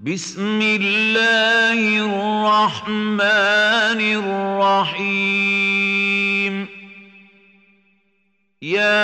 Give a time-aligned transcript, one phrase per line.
[0.00, 3.18] بسم الله الرحمن
[4.94, 6.68] الرحيم.
[8.62, 9.02] يا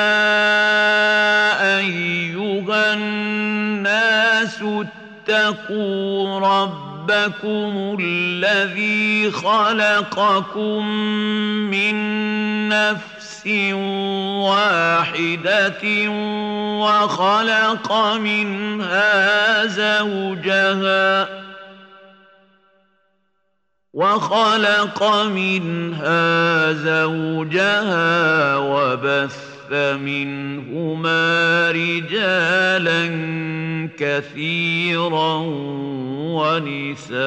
[1.78, 10.86] أيها الناس اتقوا ربكم الذي خلقكم
[11.74, 11.94] من
[12.68, 13.13] نفس
[14.44, 16.10] واحدة
[16.80, 21.28] وخلق منها زوجها
[23.94, 33.06] وخلق منها زوجها وبث منهما رجالا
[33.98, 35.34] كثيرا
[36.34, 37.24] ونساء.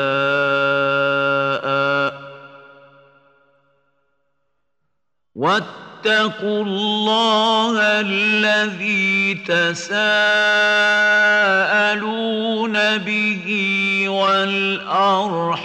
[6.08, 9.98] واتقوا الله الذي تساءلون
[12.98, 13.46] به
[14.08, 15.58] والأرحام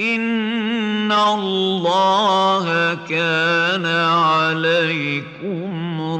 [0.00, 5.72] إن الله كان عليكم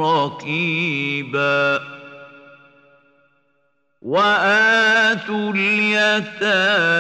[0.02, 1.80] رقيبا
[4.02, 6.94] وآتوا اليتامى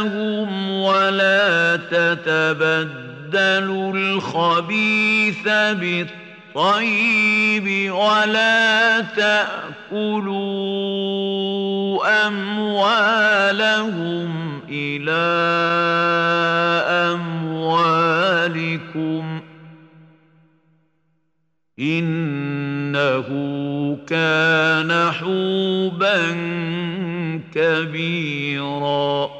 [0.00, 5.48] اموالهم ولا تتبدلوا الخبيث
[6.54, 10.30] بالطيب ولا تأكلوا
[12.26, 14.30] أموالهم
[14.68, 15.20] إلى
[17.12, 18.20] أموالكم
[21.78, 23.26] إنه
[24.08, 26.20] كان حوبا
[27.54, 29.39] كبيرا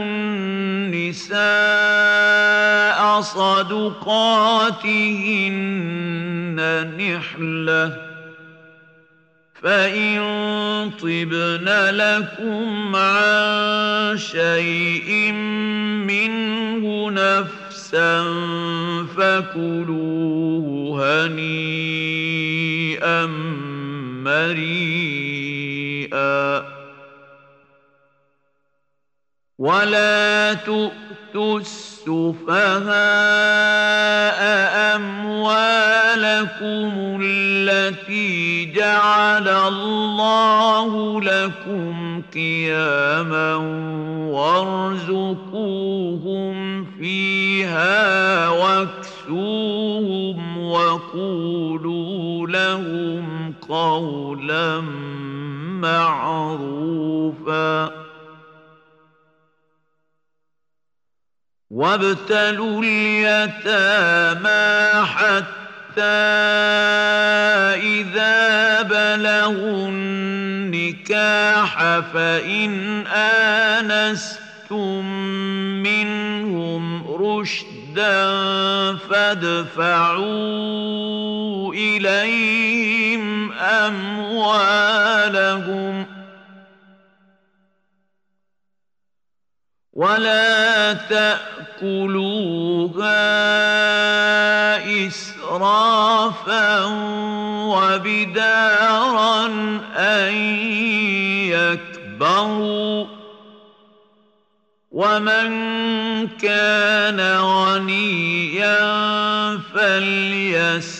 [3.61, 4.91] صدقاتهن
[6.97, 8.11] نحلة.
[9.61, 10.21] فإن
[11.01, 15.31] طبن لكم عن شيء
[16.07, 18.23] منه نفسا
[19.17, 20.67] فكلوه
[21.25, 21.65] هنيئا
[24.25, 24.81] مريئا.
[29.57, 31.59] ولا تؤتوا
[32.07, 32.91] السفهاء
[34.95, 36.91] أموالكم
[37.23, 43.55] التي جعل الله لكم قياما
[45.11, 45.65] وارزقوهم
[46.99, 49.77] فيها واكسوهم
[50.57, 54.81] وقولوا لهم قولا
[55.81, 57.11] معروفا
[61.71, 64.51] وابتلوا اليتامى
[65.05, 66.01] حتى
[67.79, 71.79] إذا بلغوا النكاح
[72.13, 75.05] فإن آنستم
[75.83, 78.31] منهم رشدا
[79.09, 80.23] فادفعوا
[81.73, 84.91] إليهم أموالهم
[86.17, 86.21] ۖ
[89.93, 90.93] ولا
[91.81, 93.07] تأكلوها
[95.07, 96.85] إسرافا
[97.65, 99.45] وبدارا
[99.97, 100.33] أن
[101.49, 103.05] يكبروا.
[104.91, 105.49] ومن
[106.27, 108.77] كان غنيا
[109.57, 110.91] فليستعفف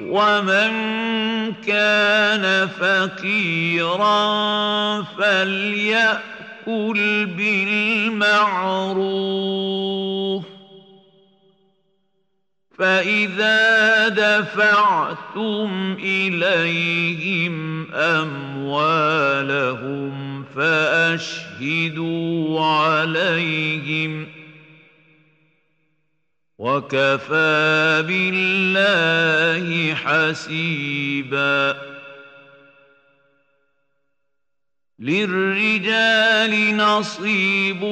[0.00, 0.72] ومن
[1.66, 4.22] كان فقيرا
[5.02, 6.37] فليأكل.
[6.68, 8.44] كل بالمعروف
[12.78, 19.34] فإذا دفعتم إليهم أموالهم
[20.56, 22.10] فأشهدوا
[22.60, 24.26] عليهم
[26.58, 31.87] وكفى بالله حسيبا
[35.00, 37.84] للرجال نصيب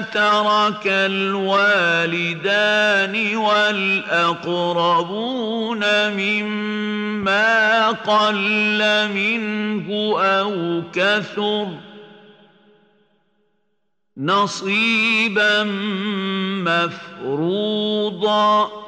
[0.00, 2.36] ترك الوالدان
[3.36, 4.90] والأقربون
[6.10, 11.68] مما قل منه أو كثر
[14.16, 15.64] نصيبا
[17.38, 18.87] مفروضا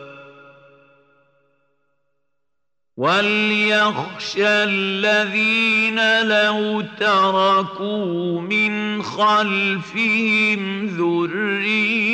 [2.97, 12.11] وليخشى الذين لو تركوا من خلفهم ذريه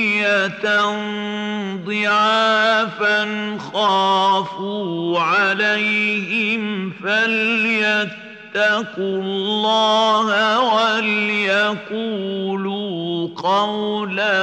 [1.86, 8.12] ضعافا خافوا عليهم فليتقوا
[9.22, 10.60] الله
[10.96, 12.48] وليقولوا
[13.36, 14.42] قولا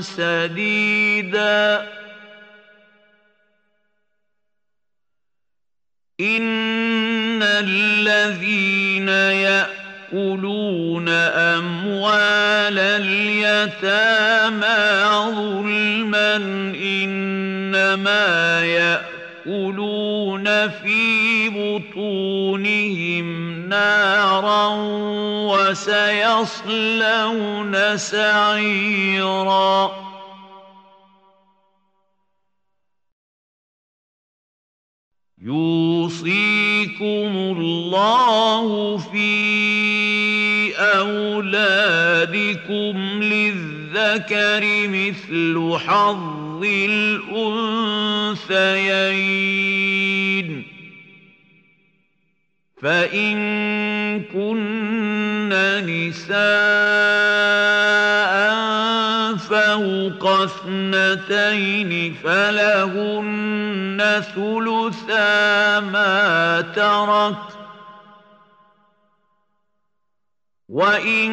[0.00, 1.95] سديدا
[6.20, 9.08] إن الذين
[10.08, 14.64] يأكلون أموال اليتامى
[15.36, 16.36] ظلما
[17.04, 18.24] إنما
[18.64, 23.26] يأكلون في بطونهم
[23.68, 24.68] نارا
[25.52, 26.86] وسيصلون
[27.96, 29.26] سعيراً
[35.46, 42.02] يوصيكم الله في أولادكم
[43.22, 47.66] للذكر مثل حظ الأنثيين.
[52.82, 53.36] فإن
[54.22, 55.48] كن
[55.86, 57.26] نساء
[60.06, 67.36] فوق اثنتين فلهن ثلثا ما ترك
[70.68, 71.30] وإن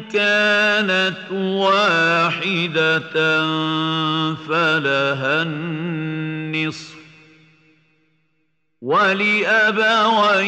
[0.00, 3.00] كانت واحدة
[4.34, 6.94] فلها النصف
[8.82, 10.42] ولأبويه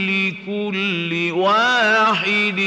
[0.00, 2.60] لكل واحد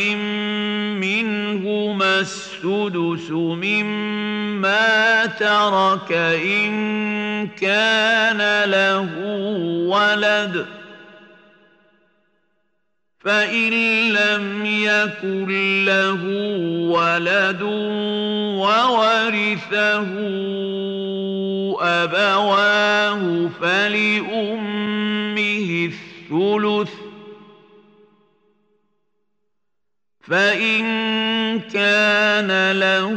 [1.02, 2.24] منهما
[2.65, 9.09] السدس مما ترك إن كان له
[9.88, 10.65] ولد
[13.19, 13.71] فإن
[14.13, 16.23] لم يكن له
[16.89, 17.62] ولد
[18.62, 20.07] وورثه
[21.81, 25.37] أبواه فلأمه
[25.92, 27.05] الثلث
[30.27, 30.83] فإن
[31.59, 33.15] كان له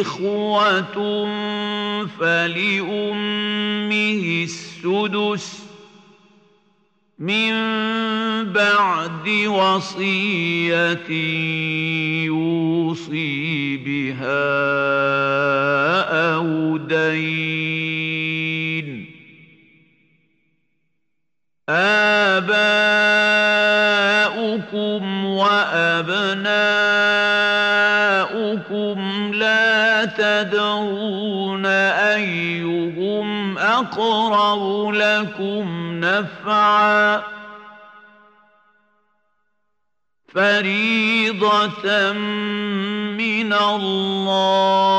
[0.00, 0.96] إخوة
[2.20, 5.62] فلأمه السدس
[7.18, 7.52] من
[8.52, 11.08] بعد وصية
[12.26, 14.48] يوصي بها
[16.34, 17.48] أو دين.
[21.68, 22.38] آباؤكم
[25.38, 26.58] وأبناؤكم
[29.34, 37.22] لا تدرون أيهم أقرب لكم نفعا.
[40.34, 42.12] فريضة
[43.12, 44.98] من الله.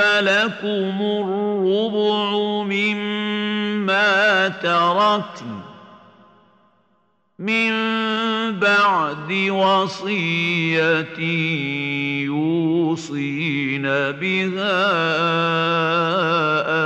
[0.00, 2.30] فلكم الربع
[2.62, 5.60] مما تركن
[7.38, 7.72] من
[8.58, 11.18] بعد وصية
[12.24, 14.80] يوصين بها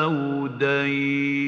[0.03, 1.45] أو دين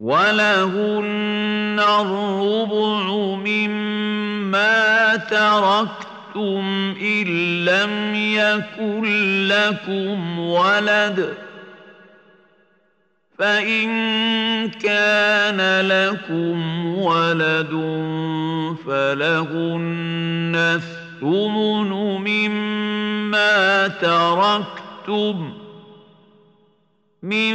[0.00, 5.16] ولهن الربع مما
[6.34, 7.26] تركتم إن
[7.64, 9.02] لم يكن
[9.48, 11.50] لكم ولد ۖ
[13.40, 13.88] فإن
[14.70, 17.70] كان لكم ولد
[18.86, 25.52] فلهن الثمن مما تركتم
[27.22, 27.52] من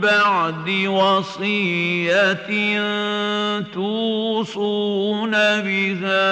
[0.00, 2.32] بعد وصية
[3.74, 6.28] توصون بها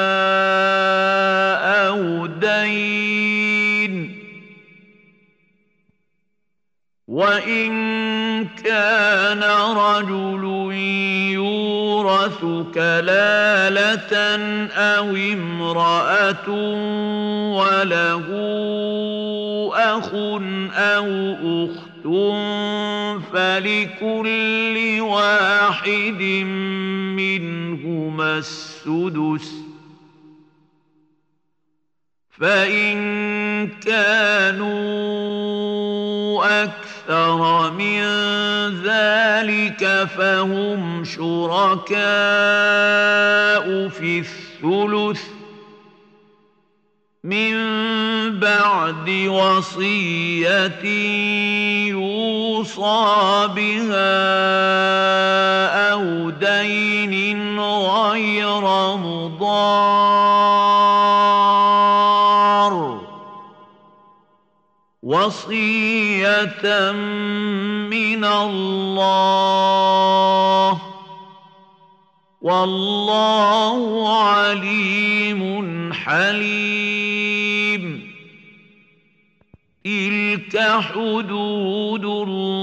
[1.89, 4.17] أو دين
[7.09, 9.43] وإن كان
[9.77, 10.45] رجل
[11.33, 12.41] يورث
[12.75, 14.17] كلالة
[14.73, 16.49] أو امرأة
[17.59, 18.27] وله
[19.75, 20.15] أخ
[20.75, 21.86] أو أخت
[23.33, 26.23] فلكل واحد
[27.17, 29.53] منهما السدس
[32.31, 32.97] فإن
[33.67, 34.67] كانوا
[36.65, 38.03] أكثر من
[38.83, 41.97] ذلك فهم شركاء
[43.89, 45.36] في الثلث
[47.27, 50.85] من بعد وصية
[51.91, 54.17] يوصى بها
[55.93, 58.61] أو دين غير
[58.97, 59.57] مضار.
[65.03, 66.93] وصية
[67.91, 69.37] من الله
[72.47, 73.79] والله
[74.23, 76.53] عليم حليم.
[79.85, 82.57] تلك حدود الله.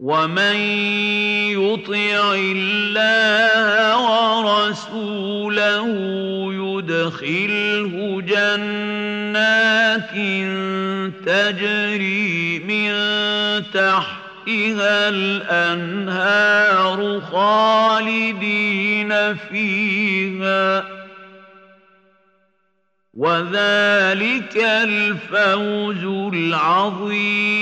[0.00, 0.56] ومن
[1.50, 3.98] يطع الله
[4.38, 5.86] ورسوله
[6.54, 10.10] يدخله جنات
[11.26, 12.90] تجري من
[14.44, 20.84] تحتها الأنهار خالدين فيها.
[23.14, 27.54] وذلك الفوز العظيم.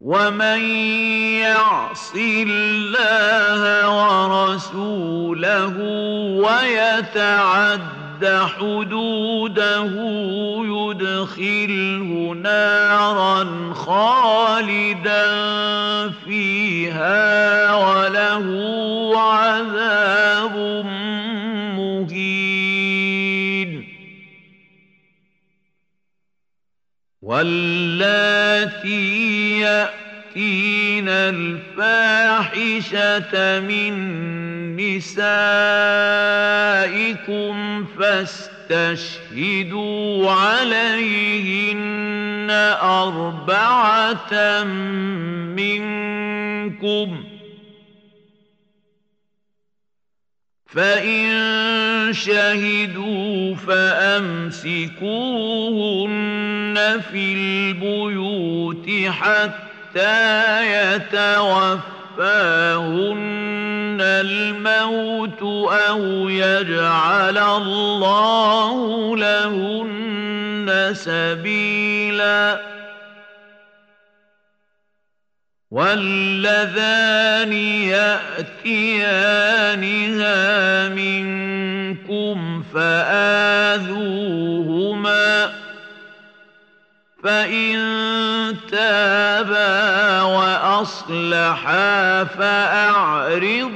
[0.00, 0.60] ومن
[1.40, 5.76] يعص الله ورسوله
[6.44, 9.92] ويتعد حدوده
[10.64, 15.28] يدخله نارا خالدا
[16.08, 18.46] فيها وله
[19.20, 20.56] عذاب
[21.76, 22.88] مهين
[27.22, 28.88] واللاتي
[29.60, 30.07] يأتين
[31.08, 32.90] الفاحشة
[33.60, 33.92] من
[34.76, 35.48] نسائكم
[37.98, 39.50] فاستشهدوا
[40.30, 41.78] عليهن
[42.80, 44.64] أربعة
[45.54, 47.38] منكم ۖ
[50.68, 54.78] فإن شهدوا فأمسكوهن
[57.12, 59.67] في البيوت حتى
[60.96, 61.78] يتوفاهن
[64.00, 65.42] الموت
[65.72, 72.78] أو يجعل الله لهن سبيلاً.
[75.70, 77.52] واللذان
[78.62, 79.28] يأتيانها
[80.88, 83.98] منكم فآذوهما
[87.24, 87.76] فإن
[88.70, 89.37] تابا
[90.88, 93.72] وأصلحا فأعرضوا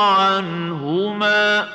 [0.00, 1.68] عنهما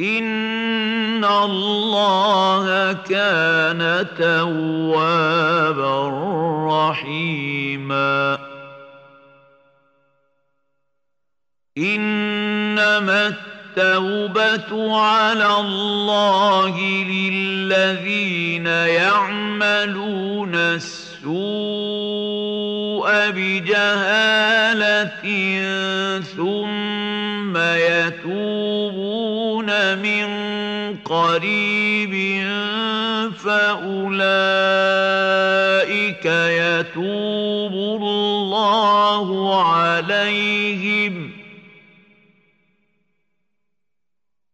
[0.00, 6.10] إن الله كان توابا
[6.70, 8.38] رحيما
[11.78, 21.99] إنما التوبة على الله للذين يعملون السوء
[23.30, 25.10] بجهالة
[26.20, 30.26] ثم يتوبون من
[31.04, 32.40] قريب
[33.44, 34.20] فأولئك
[36.26, 39.28] يتوب الله
[39.64, 41.30] عليهم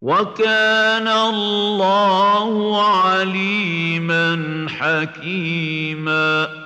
[0.02, 6.65] وكان الله عليما حكيما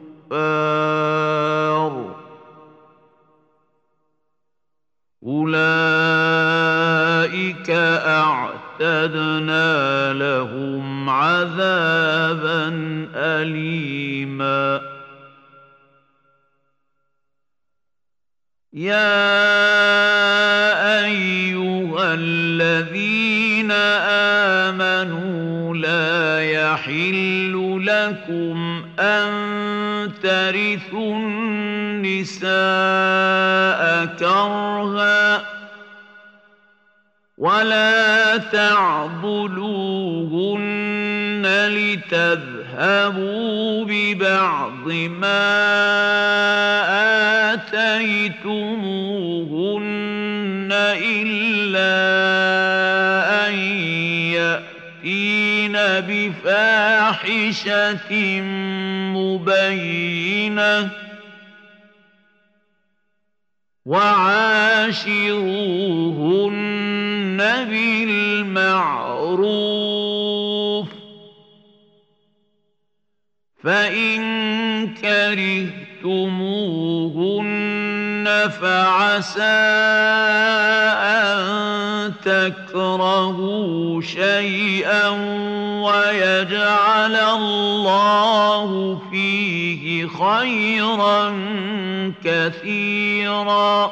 [0.31, 2.15] كفار
[5.23, 6.09] أولئك
[8.79, 9.23] أعتدنا
[10.13, 12.67] لهم عذابا
[13.15, 14.81] أليما.
[18.73, 19.11] يا
[21.05, 23.71] أيها الذين
[24.71, 29.80] آمنوا لا يحل لكم أن
[30.23, 32.51] ترثوا النساء
[34.19, 35.45] كرها
[37.37, 39.81] ولا تعضلوهن
[41.67, 43.25] لتذهبوا
[43.85, 44.87] ببعض
[45.19, 45.51] ما
[47.53, 49.20] آتيتموهن
[55.99, 57.61] بفاحشة
[59.15, 60.89] مبينة
[66.11, 69.21] وعاشروهن بالمعروف
[73.63, 74.21] فإن
[74.93, 75.71] كرهتموهن
[78.61, 79.41] فعسى
[82.25, 85.09] تكرهوا شيئا
[85.81, 91.33] ويجعل الله فيه خيرا
[92.23, 93.91] كثيرا.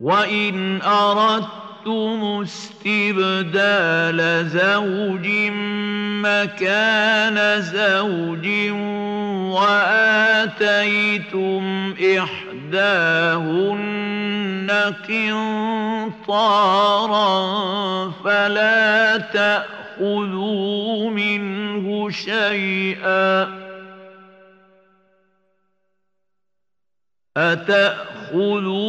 [0.00, 5.28] وإن أردتم استبدال زوج
[6.22, 8.46] مكان زوج
[9.56, 11.64] وآتيتم
[12.74, 14.70] إحداهن
[16.28, 16.50] قنطارا
[18.24, 23.48] فلا تأخذوا منه شيئا
[27.36, 28.86] أتأخذونه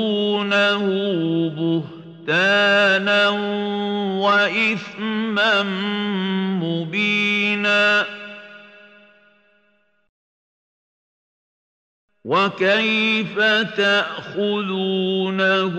[2.28, 3.30] بهتانا
[4.20, 5.64] وإثما
[6.64, 8.17] مبينا
[12.28, 13.40] وكيف
[13.78, 15.76] تأخذونه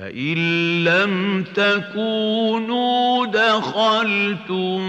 [0.00, 4.80] فإن لم تكونوا دخلتم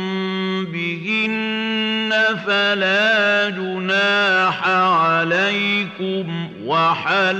[0.66, 2.14] بهن
[2.46, 7.32] فلا جناح عليكم وحلائل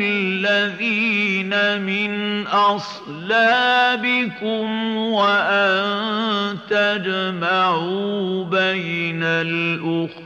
[0.01, 3.87] الذين من أصلابكم
[4.97, 10.17] وأن تجمعوا بين الأختين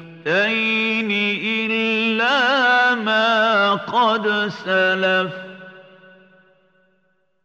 [1.42, 5.32] إلا ما قد سلف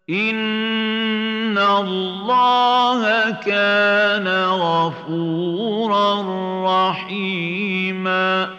[0.10, 0.99] إن
[1.60, 6.14] الله كان غفورا
[6.90, 8.50] رحيما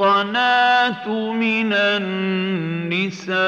[0.00, 3.40] والمحصنات من النساء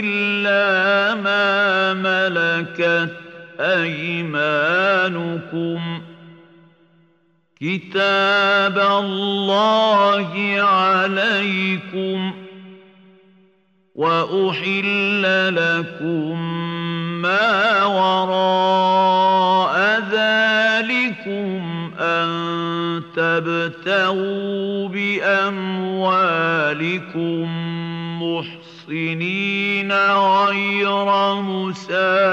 [0.00, 3.16] إلا ما ملكت
[3.60, 5.00] أيمانكم
[7.60, 12.39] كتاب الله عليكم
[14.00, 16.40] وأحل لكم
[17.22, 19.76] ما وراء
[20.12, 21.60] ذلكم
[22.00, 22.30] أن
[23.16, 26.00] تبتغوا بأموالكم
[28.22, 32.30] محصنين غير مسافحين.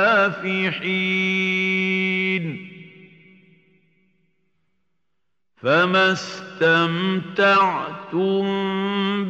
[5.62, 6.15] فما
[6.61, 8.45] استمتعتم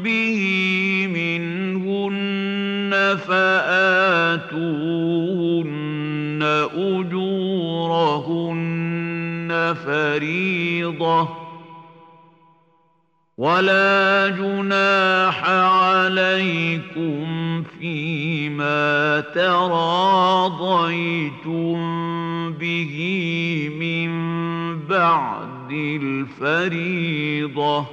[0.04, 0.40] به
[1.14, 2.92] منهن
[3.28, 4.58] فآتوهن
[6.76, 7.36] أجورهن
[9.86, 11.30] فريضة
[13.38, 17.28] ولا جناح عليكم
[17.80, 20.48] فيما تراضيتم
[22.54, 22.96] به
[23.80, 24.12] من
[24.80, 27.86] بعد الفريضة.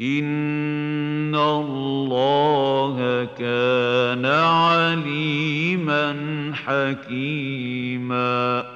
[0.00, 6.16] إن الله كان عليما
[6.54, 8.75] حكيما.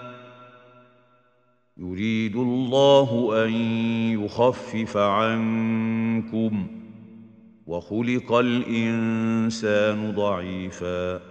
[1.81, 3.51] يريد الله أن
[4.23, 6.67] يخفف عنكم
[7.67, 11.30] وخلق الإنسان ضعيفا.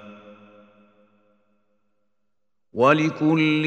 [2.73, 3.63] ولكل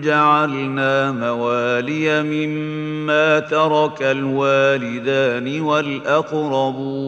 [0.00, 7.04] جعلنا موالي مما ترك الوالدان والأقربون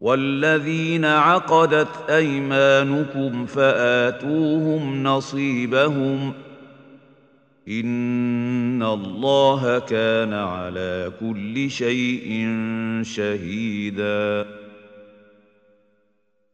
[0.00, 6.32] والذين عقدت أيمانكم فآتوهم نصيبهم
[7.68, 12.48] إن الله كان على كل شيء
[13.02, 14.63] شهيدا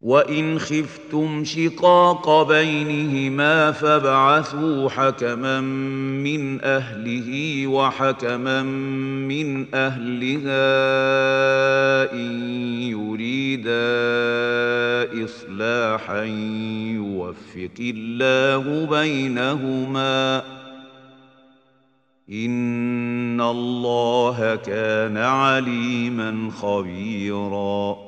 [0.00, 10.62] وان خفتم شقاق بينهما فابعثوا حكما من اهله وحكما من اهلها
[12.12, 12.40] ان
[12.82, 13.74] يريدا
[15.24, 16.22] اصلاحا
[16.94, 20.42] يوفق الله بينهما
[22.30, 28.07] ان الله كان عليما خبيرا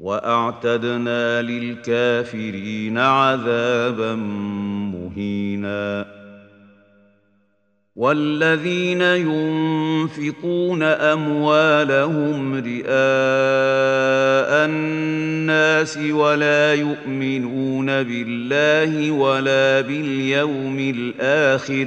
[0.00, 4.14] وأعتدنا للكافرين عذابا
[4.94, 6.16] مهينا.
[7.96, 12.86] والذين ينفقون أموالهم رئاء
[14.66, 21.86] الناس ولا يؤمنون بالله ولا باليوم الآخر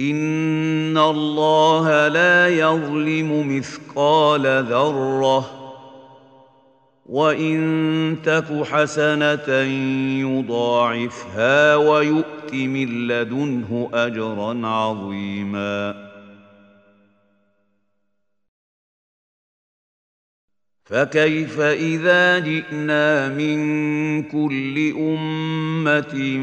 [0.00, 5.50] ان الله لا يظلم مثقال ذره
[7.06, 9.48] وان تك حسنه
[10.20, 16.09] يضاعفها ويؤت من لدنه اجرا عظيما
[20.90, 26.38] فكيف إذا جئنا من كل أمة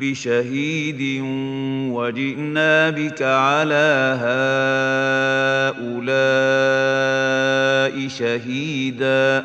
[0.00, 1.20] بشهيد
[1.92, 4.16] وجئنا بك على
[5.80, 6.08] هؤلاء
[8.08, 9.44] شهيدا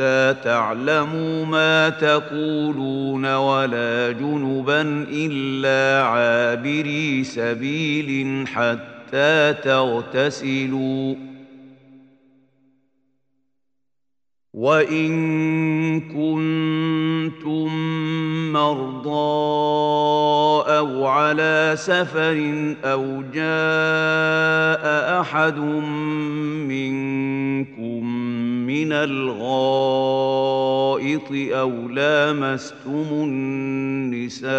[0.00, 11.14] حتى تعلموا ما تقولون ولا جنبا إلا عابري سبيل حتى تغتسلوا.
[14.54, 17.68] وإن كنتم
[18.52, 19.10] مرضى
[20.78, 25.58] أو على سفر أو جاء أحد
[26.68, 28.39] منكم
[28.70, 30.52] من الغائط
[31.32, 34.50] أو لامستم النساء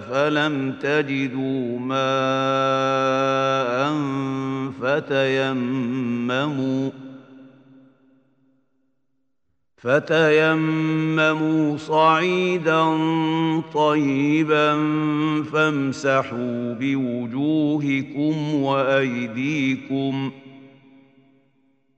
[0.00, 1.98] فلم تجدوا ماء
[4.82, 6.90] فتيمموا
[9.76, 12.84] فتيمموا صعيدا
[13.74, 14.74] طيبا
[15.52, 20.47] فامسحوا بوجوهكم وايديكم ۖ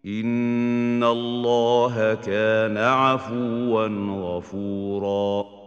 [0.06, 5.60] ان الله كان عفوا غفورا.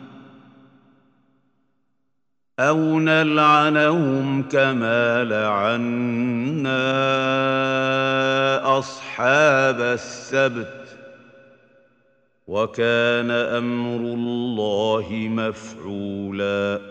[2.61, 6.77] أو نلعنهم كما لعنا
[8.77, 10.97] أصحاب السبت
[12.47, 16.90] وكان أمر الله مفعولاً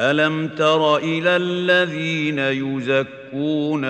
[0.00, 3.84] الم تر إلى الذين يزكون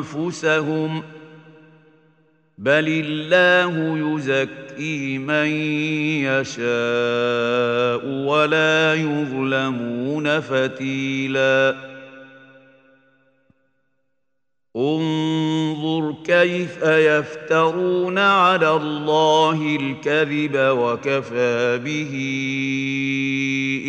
[0.00, 1.02] انفسهم
[2.58, 5.46] بل الله يزكي من
[6.26, 11.89] يشاء ولا يظلمون فتيلاً
[14.80, 22.12] انظر كيف يفترون على الله الكذب وكفى به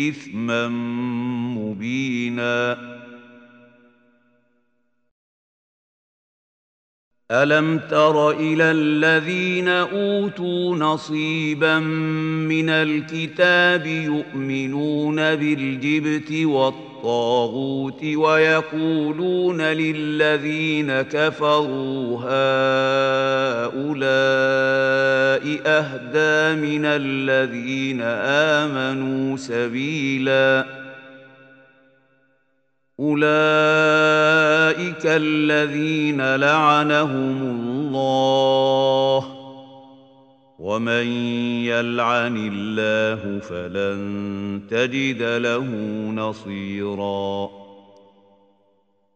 [0.08, 0.68] إثما
[1.58, 2.92] مبينا.
[7.30, 22.18] ألم تر إلى الذين أوتوا نصيبا من الكتاب يؤمنون بالجبت والطاغوت الطاغوت ويقولون للذين كفروا
[22.22, 23.82] هؤلاء
[25.66, 28.02] أهدى من الذين
[28.62, 30.64] آمنوا سبيلا
[33.00, 33.22] أولئك
[35.06, 39.01] الذين لعنهم الله
[40.62, 41.06] ومن
[41.66, 45.66] يلعن الله فلن تجد له
[46.14, 47.48] نصيرا.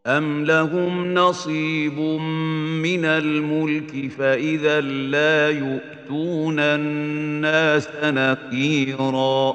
[0.07, 1.99] ام لهم نصيب
[2.83, 9.55] من الملك فاذا لا يؤتون الناس نقيرا.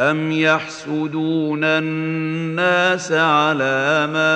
[0.00, 4.34] ام يحسدون الناس على ما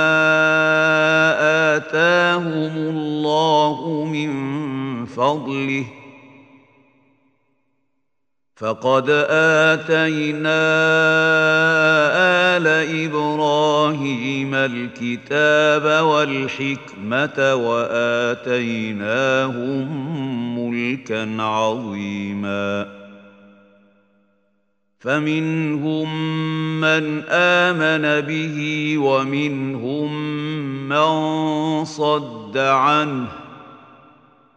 [1.76, 4.77] اتاهم الله من
[5.16, 5.84] فضله.
[8.56, 10.60] فقد آتينا
[12.56, 12.66] آل
[13.06, 18.98] إبراهيم الكتاب والحكمة وآتيناهم
[20.58, 22.86] ملكا عظيما.
[25.00, 26.40] فمنهم
[26.80, 30.12] من آمن به ومنهم
[30.88, 33.47] من صد عنه.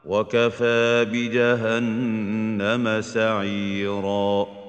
[0.05, 4.61] وكفى بجهنم سعيرا.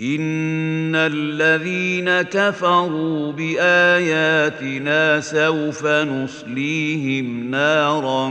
[0.00, 8.28] إن الذين كفروا بآياتنا سوف نصليهم نارا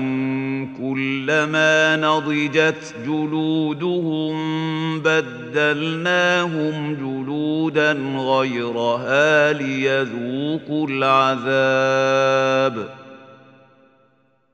[0.78, 4.38] كلما نضجت جلودهم
[5.00, 11.48] بدلناهم جلودا غيرها ليذوقوا العذاب.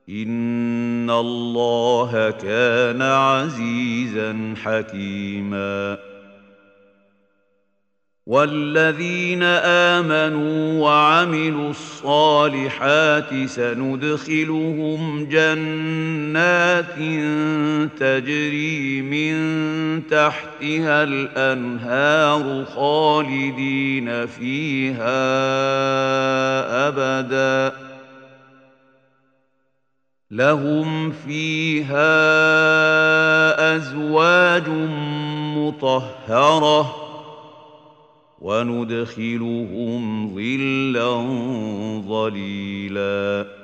[0.08, 5.98] ان الله كان عزيزا حكيما.
[8.26, 16.98] والذين امنوا وعملوا الصالحات سندخلهم جنات
[18.00, 19.36] تجري من
[20.06, 25.14] تحتها الانهار خالدين فيها
[26.88, 27.83] ابدا.
[30.30, 32.06] لهم فيها
[33.76, 34.68] أزواج
[35.56, 36.96] مطهرة
[38.40, 41.22] وندخلهم ظلا
[42.08, 43.63] ظليلا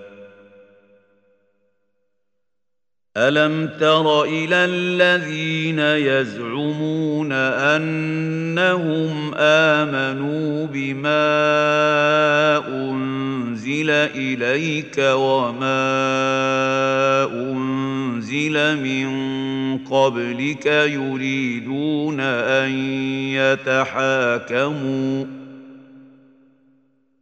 [3.17, 11.27] الم تر إلى الذين يزعمون انهم امنوا بما
[12.67, 15.83] انزل اليك وما
[17.33, 19.11] انزل من
[19.77, 22.71] قبلك يريدون ان
[23.67, 25.25] يتحاكموا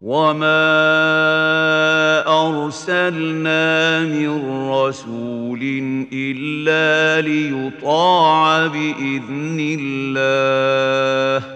[0.00, 0.62] وما
[2.28, 5.60] ارسلنا من رسول
[6.12, 11.55] الا ليطاع باذن الله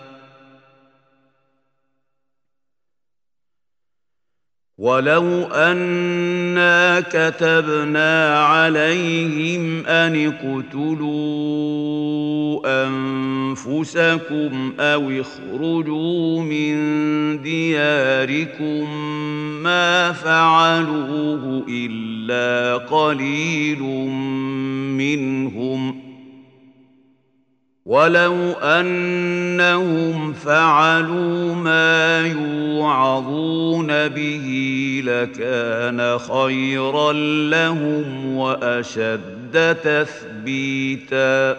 [4.81, 11.11] ولو انا كتبنا عليهم ان اقتلوا
[12.87, 16.75] انفسكم أو اخرجوا من
[17.41, 18.87] دياركم
[19.63, 23.81] ما فعلوه الا قليل
[24.97, 26.10] منهم
[27.85, 34.47] ولو انهم فعلوا ما يوعظون به
[35.05, 37.13] لكان خيرا
[37.49, 41.57] لهم واشد تثبيتا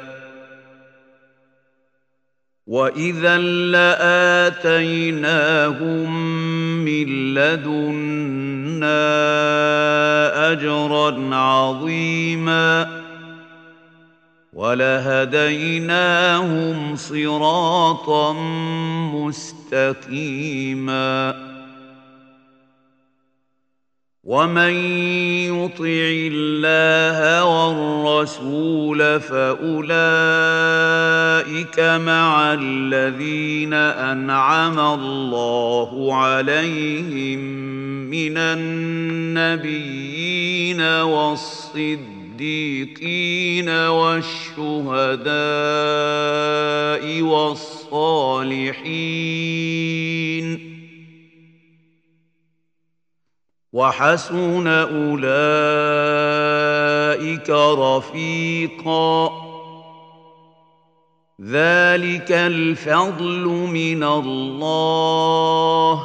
[2.66, 3.38] واذا
[4.48, 4.94] لاتيناهم
[6.84, 9.02] من لدنا
[10.52, 13.01] اجرا عظيما
[14.52, 18.32] ولهديناهم صراطا
[19.12, 21.34] مستقيما.
[24.24, 24.72] ومن
[25.50, 29.90] يطع الله والرسول فأولئك
[31.80, 37.38] مع الذين أنعم الله عليهم
[38.10, 42.21] من النبيين والصديقين.
[42.32, 45.32] الصديقين والشهداء
[47.22, 48.32] والصالحين
[53.72, 55.20] وحسن اولئك
[57.50, 59.30] رفيقا
[61.42, 66.02] ذلك الفضل من الله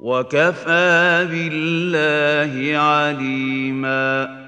[0.00, 4.47] وكفى بالله عليما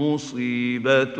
[0.00, 1.16] مصيبة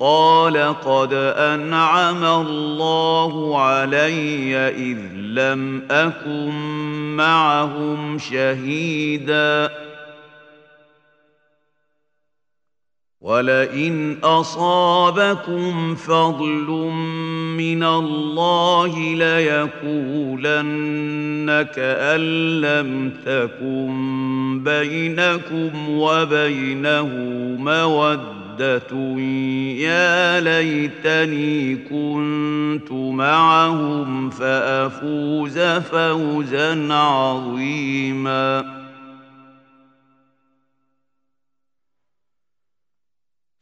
[0.00, 6.50] قال قد أنعم الله علي إذ لم أكن
[7.16, 9.70] معهم شهيدا
[13.22, 16.66] ولئن أصابكم فضل
[17.56, 20.72] من الله ليقولن
[21.74, 22.20] كأن
[22.60, 27.08] لم تكن بينكم وبينه
[27.58, 29.18] مودة
[29.78, 38.81] يا ليتني كنت معهم فأفوز فوزا عظيماً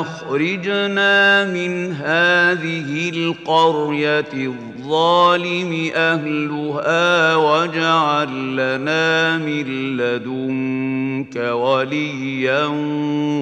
[0.00, 12.66] أخرجنا من هذه القرية الظالم أهلها واجعل لنا من لدنك وليا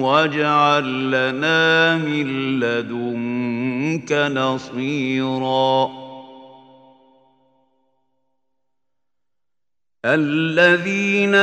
[0.01, 5.98] واجعل لنا من لدنك نصيرا
[10.05, 11.35] الذين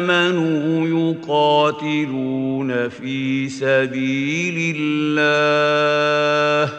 [0.00, 6.72] آمنوا يقاتلون في سبيل الله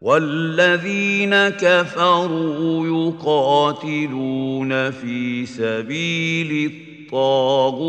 [0.00, 6.72] والذين كفروا يقاتلون في سبيل
[7.10, 7.86] الطاغوت.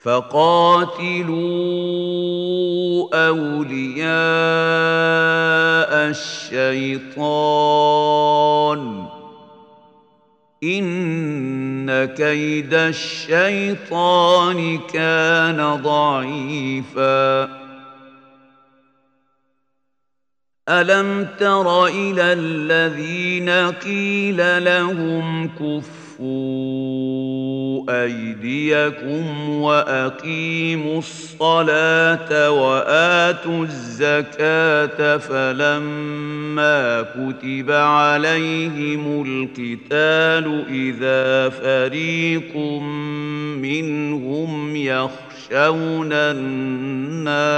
[0.00, 1.28] فقاتلوا
[3.28, 4.08] أولياء
[6.10, 7.18] الشيطان.
[10.64, 17.48] إن كيد الشيطان كان ضعيفا.
[20.68, 26.77] ألم تر إلى الذين قيل لهم كفوا؟
[27.88, 42.56] أيديكم وأقيموا الصلاة وآتوا الزكاة فلما كتب عليهم القتال إذا فريق
[43.56, 47.48] منهم يخشون الناس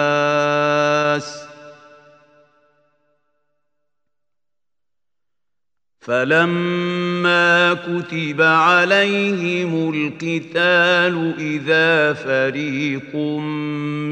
[6.01, 13.17] فلما كتب عليهم القتال اذا فريق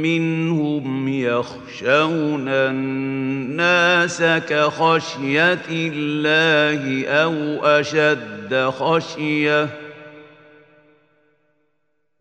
[0.02, 9.87] منهم يخشون الناس كخشيه الله أو اشد خشيه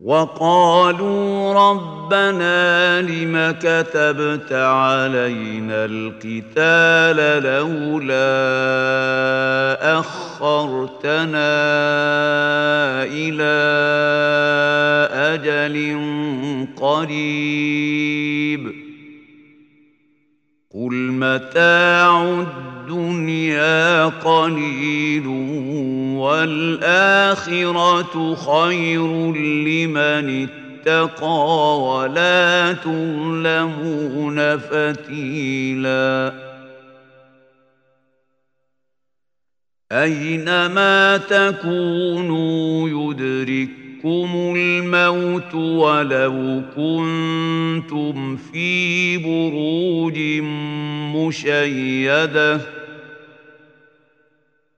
[0.00, 8.18] وقالوا ربنا لم كتبت علينا القتال لولا
[9.98, 11.50] أخرتنا
[13.10, 13.58] إلى
[15.34, 15.98] أجل
[16.80, 18.72] قريب.
[20.78, 25.26] قل متاع الدنيا قليل
[26.16, 29.32] والآخرة خير
[29.66, 36.32] لمن اتقى ولا تظلمون فتيلا
[39.92, 42.88] أينما تكونوا
[44.04, 50.18] يدرككم الموت ولو كنتم في بروج
[51.16, 52.60] مشيدة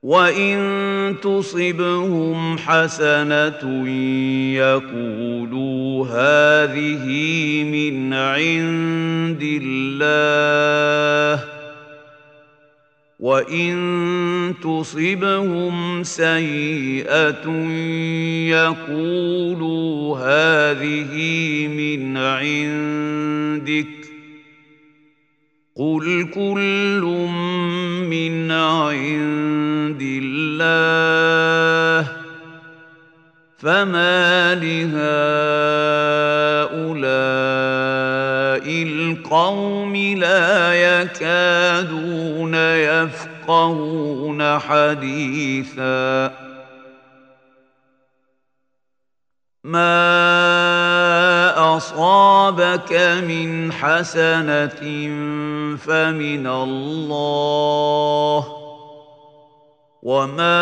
[0.03, 3.87] وإن تصبهم حسنة
[4.57, 7.05] يقولوا هذه
[7.63, 11.50] من عند الله
[13.21, 17.49] وان تصبهم سيئه
[18.49, 21.13] يقولوا هذه
[21.67, 23.87] من عندك
[25.75, 27.01] قل كل
[28.09, 32.11] من عند الله
[33.57, 35.01] فما لهؤلاء
[39.31, 46.31] القوم لا يكادون يفقهون حديثا.
[49.63, 50.07] ما
[51.77, 52.93] أصابك
[53.27, 54.81] من حسنة
[55.77, 58.60] فمن الله
[60.01, 60.57] وما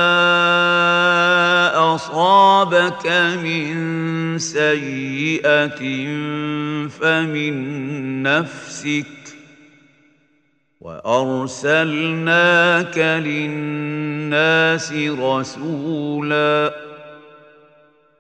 [1.95, 3.07] اصابك
[3.43, 5.79] من سيئه
[6.87, 7.53] فمن
[8.23, 9.05] نفسك
[10.81, 16.73] وارسلناك للناس رسولا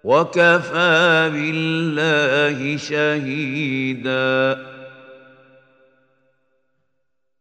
[0.03, 4.57] وكفى بالله شهيدا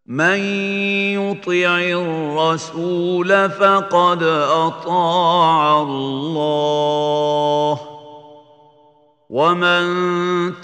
[0.09, 0.39] من
[1.15, 7.79] يطع الرسول فقد أطاع الله.
[9.31, 9.83] ومن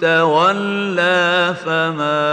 [0.00, 2.24] تولى فما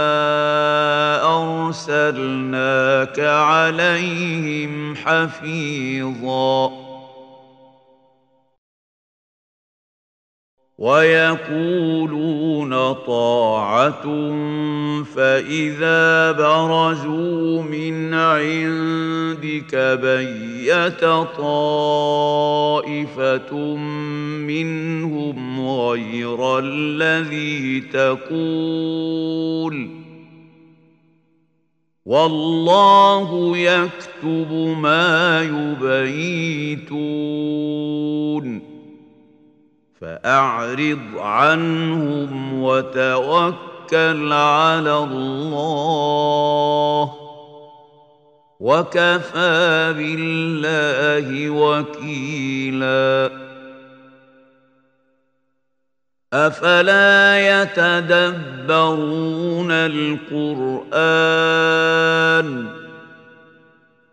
[1.68, 6.81] أرسلناك عليهم حفيظا.
[10.82, 14.02] ويقولون طاعة
[15.14, 21.04] فإذا برزوا من عندك بيت
[21.38, 22.76] طائفة
[24.46, 29.22] منهم غير الذي تقول
[32.06, 34.52] والله يكتب
[34.82, 37.02] ما يبيتون
[40.02, 47.14] فأعرض عنهم وتوكل على الله
[48.60, 53.30] وكفى بالله وكيلا.
[56.32, 60.82] أفلا يتدبرون القرآن؟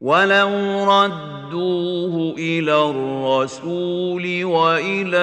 [0.00, 5.16] ولو ردوه إلى الرسول والى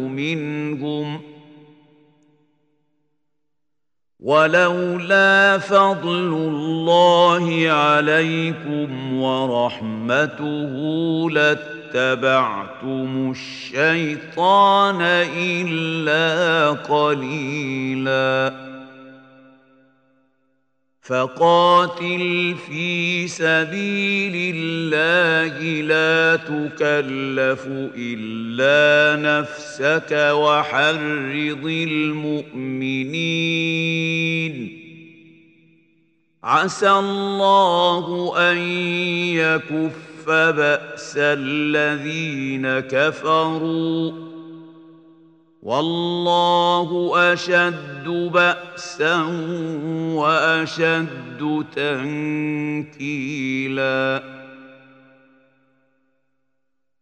[0.07, 1.21] منهم
[4.19, 10.69] ولولا فضل الله عليكم ورحمته
[11.93, 15.01] لاتبعتم الشيطان
[15.37, 18.69] إلا قليلا.
[21.01, 27.67] فقاتل في سبيل الله لا تكلف
[27.97, 33.19] إلا نفسك وحرض المؤمنين.
[36.43, 38.57] عسى الله أن
[39.37, 44.11] يكف باس الذين كفروا.
[45.63, 49.21] والله أشد بأسا
[50.13, 53.09] وأشد تنكيلا.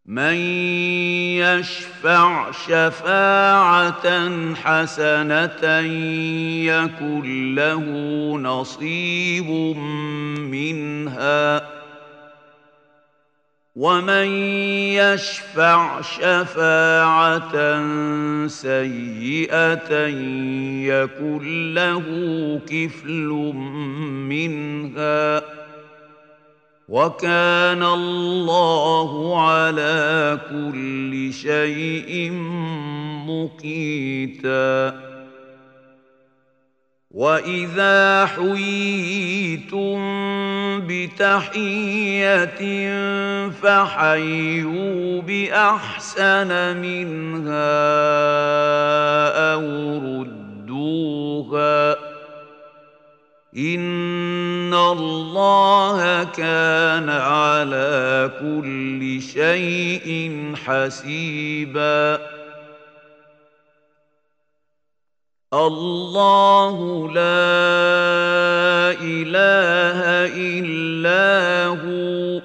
[0.05, 0.34] من
[1.36, 5.80] يشفع شفاعة حسنة
[6.65, 7.84] يكن له
[8.38, 9.49] نصيب
[10.39, 11.76] منها.
[13.78, 14.28] ومن
[14.97, 17.53] يشفع شفاعه
[18.47, 20.07] سيئه
[20.89, 22.01] يكن له
[22.69, 23.53] كفل
[24.30, 25.41] منها
[26.89, 32.32] وكان الله على كل شيء
[33.28, 35.16] مقيتاً
[37.12, 39.99] واذا حييتم
[40.88, 42.60] بتحيه
[43.49, 47.78] فحيوا باحسن منها
[49.53, 51.95] أو ردوها
[53.58, 62.36] ان الله كان على كل شيء حسيبا
[65.54, 67.24] الله لا
[69.02, 70.00] إله
[70.36, 72.41] إلا هو.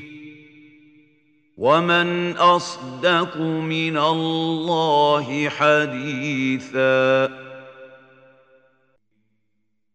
[1.58, 7.47] ومن أصدق من الله حديثا.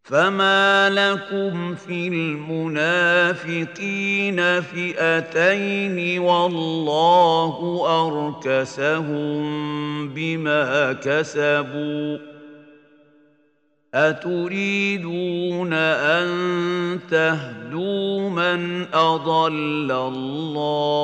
[0.04, 3.62] فما لكم في المنافقين
[4.62, 9.43] فئتين والله اركسهم
[10.10, 12.18] بما كسبوا
[13.93, 21.04] اتريدون ان تهدوا من اضل الله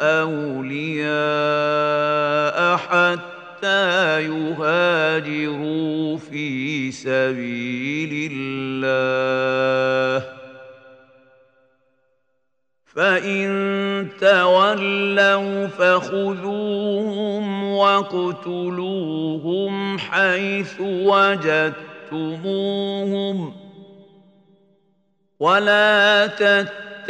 [0.00, 1.10] أولياء
[2.76, 10.26] حتى يهاجروا في سبيل الله.
[12.84, 19.18] فإن تولوا فخذوهم واقتلوهم
[19.98, 21.80] حيث وجدتموهم.
[25.40, 26.26] ولا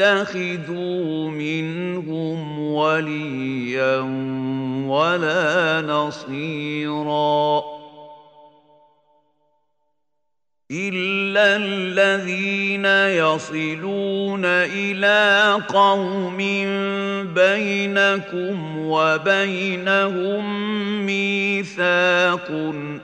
[0.01, 3.99] تتخذوا منهم وليا
[4.89, 7.63] ولا نصيرا
[10.73, 12.85] الا الذين
[13.19, 16.37] يصلون إلى قوم
[17.35, 20.45] بينكم وبينهم
[21.07, 22.51] ميثاق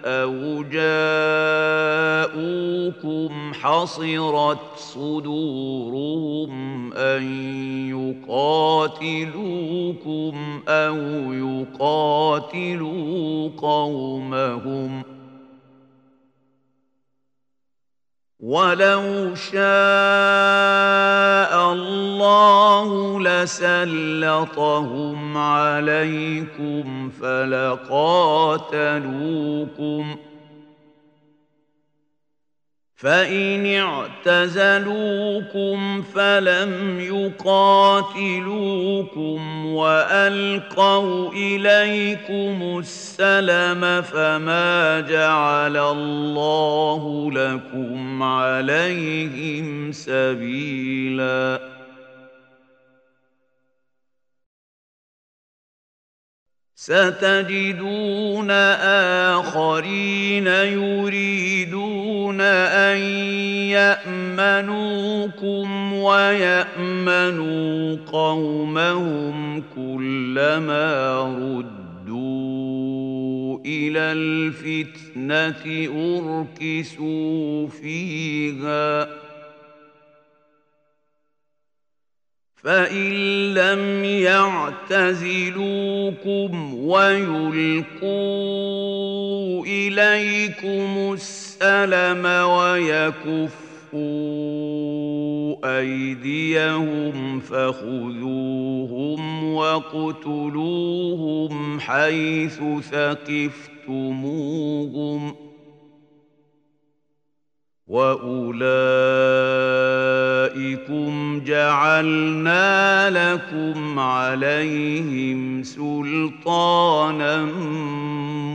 [0.04, 0.62] أو
[2.32, 6.52] جاءوكم حصرت صدورهم
[6.92, 7.22] ان
[8.28, 9.42] يقاتلوكم
[10.68, 10.96] أو
[11.78, 12.80] يقاتلوا
[13.58, 15.15] قومهم
[18.40, 19.56] ولو شاء
[21.72, 24.76] الله لسلطهم
[25.36, 28.06] عليكم فلقاتلوكم
[32.96, 33.66] فان
[34.26, 37.76] اعتزلوكم فلم يقاتلوكم
[39.66, 51.60] والقوا اليكم السلم فما جعل الله لكم عليهم سبيلا
[56.74, 58.50] ستجدون
[59.30, 61.85] آخرين يريدون
[62.92, 62.98] أن
[64.40, 67.56] يأمنوكم ويأمنوا
[68.12, 71.86] قومهم كلما ردوا
[73.66, 75.64] إلى الفتنة
[75.96, 79.08] أركسوا فيها
[82.66, 83.10] فإن
[83.54, 85.64] لم يعتزلوكم
[86.74, 88.06] ويلقوا
[89.66, 91.12] إليكم
[91.62, 93.46] السلم ويكفوا
[95.78, 101.00] أيديهم فخذوهم وَاقْتُلُوهُمْ
[101.80, 103.72] حيث ثقفتموهم
[105.32, 105.34] ۖ
[107.86, 108.66] وأولئكم
[111.46, 117.44] جعلنا لكم عليهم سلطانا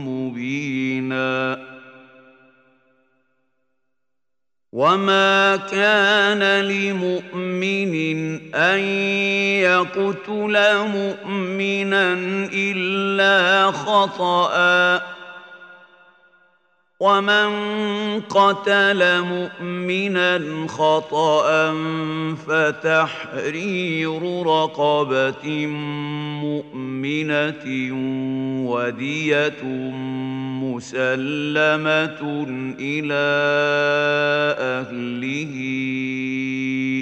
[0.06, 1.71] مبينا
[4.72, 7.94] وما كان لمؤمن
[8.54, 8.78] ان
[9.60, 10.56] يقتل
[10.86, 12.12] مؤمنا
[12.52, 15.11] الا خطأ.
[17.02, 17.50] ومن
[18.20, 21.74] قتل مؤمنا خطأ
[22.46, 25.66] فتحرير رقبة
[26.46, 27.64] مؤمنة
[28.70, 29.62] ودية
[30.62, 32.22] مسلمة
[32.78, 33.26] إلى
[34.58, 35.54] أهله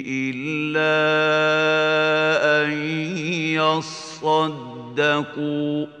[0.07, 0.97] إلا
[2.65, 2.71] أن
[4.81, 6.00] يصدقوا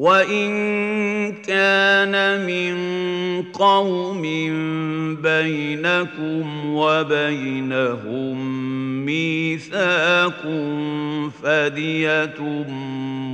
[0.00, 2.74] وإن كان من
[3.52, 4.22] قوم
[5.22, 8.36] بينكم وبينهم
[9.04, 10.42] ميثاق
[11.42, 12.40] فدية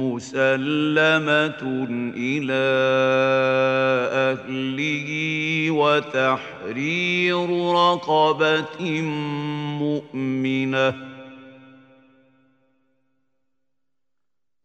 [0.03, 1.63] مسلمة
[2.17, 2.67] إلى
[4.35, 5.09] أهله
[5.71, 9.03] وتحرير رقبة
[9.81, 11.16] مؤمنة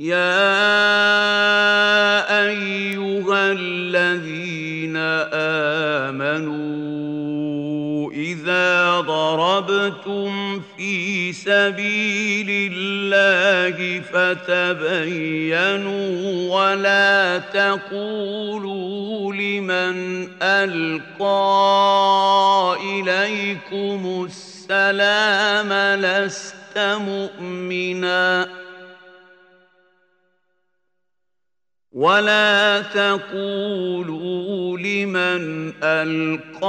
[0.00, 0.16] يا
[2.48, 4.96] ايها الذين
[6.06, 6.90] امنوا
[8.12, 15.60] اذا ضربتم في سبيل الله فتبينوا
[16.56, 21.96] ولا تقولوا لمن القى
[22.82, 28.48] اليكم السلام لست مؤمنا
[31.92, 36.68] ولا تقولوا لمن القى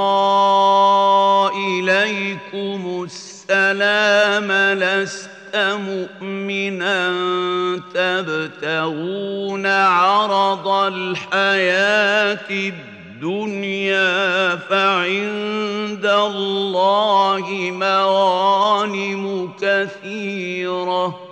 [1.56, 7.12] اليكم السلام لست مؤمنا
[7.94, 21.31] تبتغون عرض الحياة الدنيا فعند الله مغانم كثيره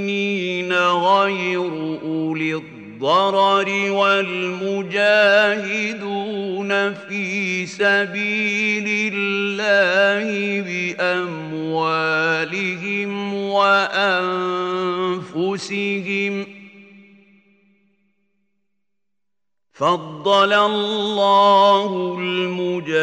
[0.74, 1.62] غير
[2.04, 4.94] أولي الضرر والمجاهدون
[6.94, 10.62] في سبيل الله
[10.98, 12.14] بأموالهم
[13.34, 14.18] وأنفسهم
[19.78, 22.98] فضل الله المجاهدين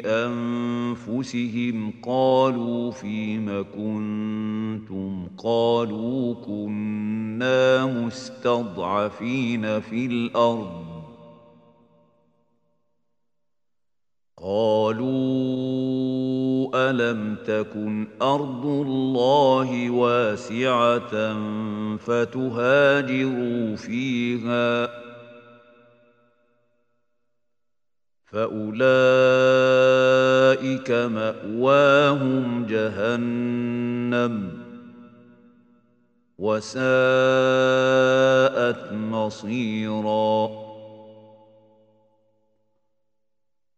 [0.07, 10.92] أنفسهم قالوا فيم كنتم؟ قالوا كنا مستضعفين في الأرض.
[14.43, 15.13] قالوا
[16.75, 21.37] ألم تكن أرض الله واسعة
[21.97, 24.89] فتهاجروا فيها
[28.33, 28.83] فأولئك
[30.91, 34.53] مأواهم جهنم
[36.39, 36.83] وساءت
[38.93, 40.62] مصيرا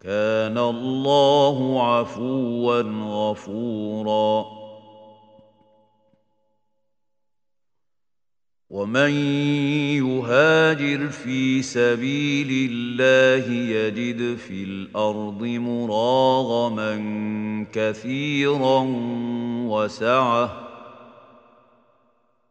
[0.00, 4.60] كان الله عفوا غفورا.
[8.70, 9.10] ومن
[9.98, 16.96] يهاجر في سبيل الله يجد في الأرض مراغما
[17.72, 18.86] كثيرا
[19.68, 20.69] وسعه.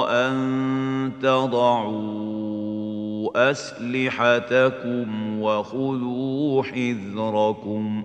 [0.10, 2.72] أن تضعوا
[3.52, 8.04] أسلحتكم وخذوا حذركم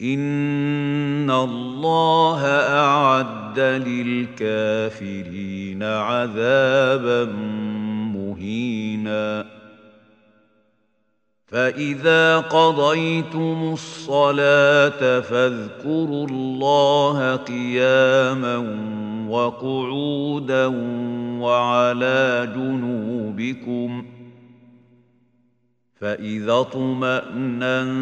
[0.00, 5.02] إن الله أعد للكافرين
[5.82, 7.24] عذابا
[8.14, 9.59] مهيناً
[11.50, 18.56] فإذا قضيتم الصلاة فاذكروا الله قياما
[19.28, 20.66] وقعودا
[21.40, 24.06] وعلى جنوبكم
[26.00, 27.92] فإذا اطمأننتم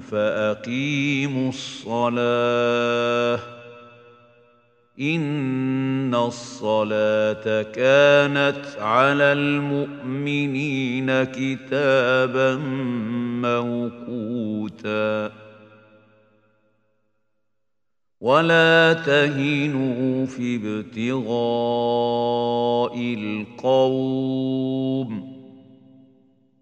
[0.00, 3.38] فأقيموا الصلاة
[5.00, 12.56] ان الصلاه كانت على المؤمنين كتابا
[13.42, 15.32] موقوتا
[18.20, 21.28] ولا تهنوا في ابتغاء
[23.18, 24.48] القوم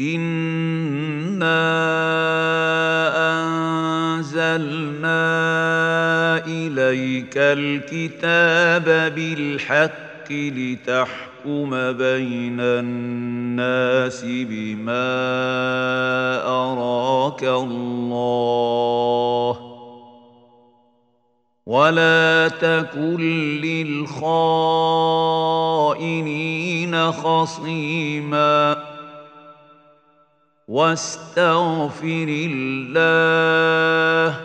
[0.00, 1.60] انا
[4.16, 5.20] انزلنا
[6.46, 15.10] اليك الكتاب بالحق لتحكم بين الناس بما
[16.46, 18.40] اراك الله
[21.66, 23.20] ولا تكن
[23.62, 24.42] للخائنين
[27.12, 28.79] خصيما
[30.70, 34.40] واستغفر الله.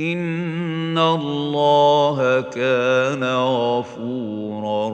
[0.00, 4.88] إن الله كان غفورا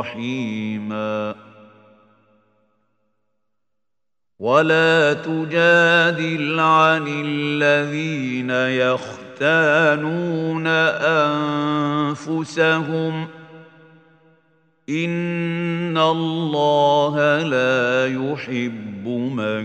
[0.00, 1.34] رحيما.
[4.38, 8.50] ولا تجادل عن الذين
[9.40, 10.66] يختانون
[12.16, 13.41] أنفسهم.
[14.92, 19.62] ان الله لا يحب من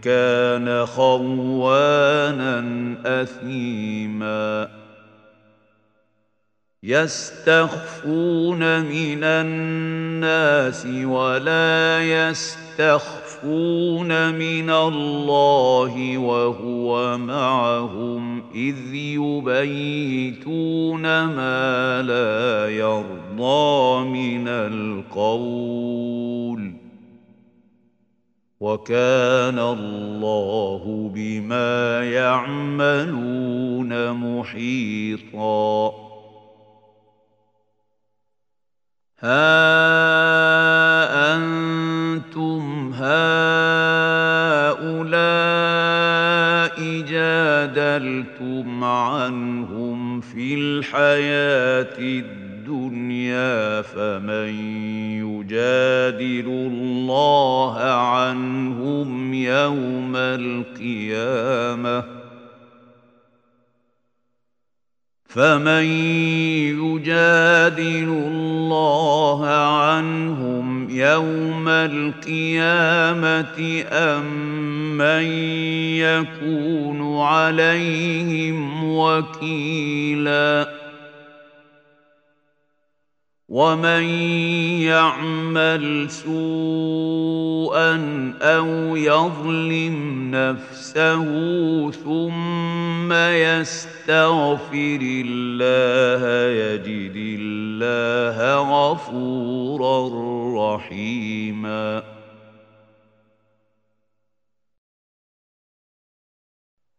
[0.00, 2.64] كان خوانا
[3.06, 4.68] اثيما
[6.82, 24.48] يستخفون من الناس ولا يستخفون من الله وهو معهم اذ يبيتون ما لا يرضى من
[24.48, 26.04] القول
[28.60, 35.92] وكان الله بما يعملون محيطا
[39.20, 39.94] ها
[41.36, 44.74] أنتم هؤلاء
[47.08, 50.54] جادلتم عنهم في
[51.98, 54.48] الدنيا الدنيا فمن
[55.20, 62.04] يجادل الله عنهم يوم القيامة؟
[65.34, 65.84] فمن
[66.78, 72.24] يجادل الله عنهم يوم القيامة
[73.92, 74.24] أم
[74.96, 75.24] من
[75.98, 80.83] يكون عليهم وكيلا
[83.48, 84.04] ومن
[84.80, 87.94] يعمل سوءا
[88.42, 91.24] أو يظلم نفسه
[91.90, 98.38] ثم يستغفر الله يجد الله
[98.90, 100.08] غفورا
[100.76, 102.02] رحيما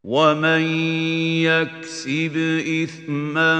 [0.05, 0.61] ومن
[1.41, 2.37] يكسب
[2.83, 3.55] اثما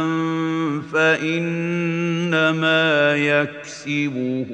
[0.93, 2.83] فانما
[3.15, 4.51] يكسبه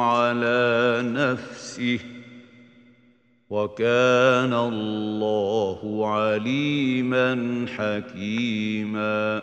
[0.00, 1.98] على نفسه
[3.50, 9.42] وكان الله عليما حكيما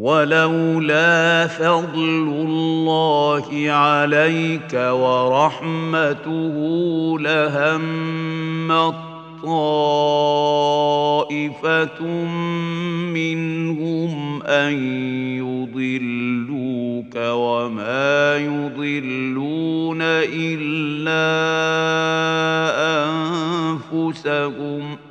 [0.00, 6.54] ولولا فضل الله عليك ورحمته
[7.20, 8.70] لهم
[11.20, 12.04] طائفة
[13.12, 14.72] منهم أن
[15.36, 21.30] يضلوك وما يضلون إلا
[24.04, 25.09] أنفسهم ۖ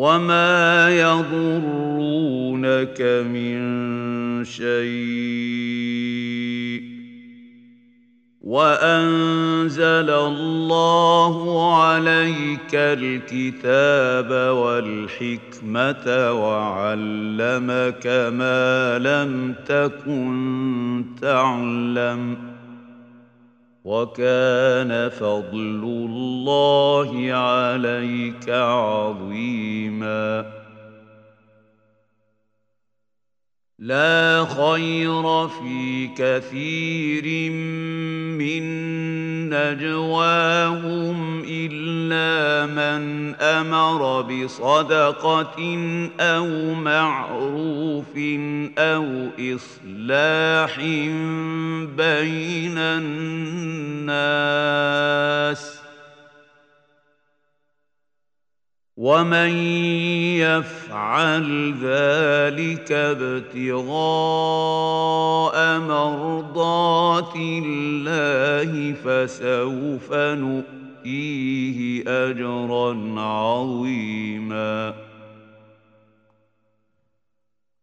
[0.00, 3.60] وما يضرونك من
[4.44, 4.80] شيء
[8.40, 11.34] وانزل الله
[11.76, 22.49] عليك الكتاب والحكمه وعلمك ما لم تكن تعلم
[23.90, 30.20] وكان فضل الله عليك عظيما.
[33.80, 37.50] لا خير في كثير
[38.36, 38.62] من
[39.48, 45.78] نجواهم إلا من أمر بصدقة
[46.20, 48.16] أو معروف
[48.78, 50.78] أو إصلاح
[51.96, 54.20] بين الناس
[59.00, 59.50] ومن
[60.36, 63.88] يفعل ذلك ابتغاء
[65.78, 75.09] مرضات الله فسوف نؤتيه اجرا عظيما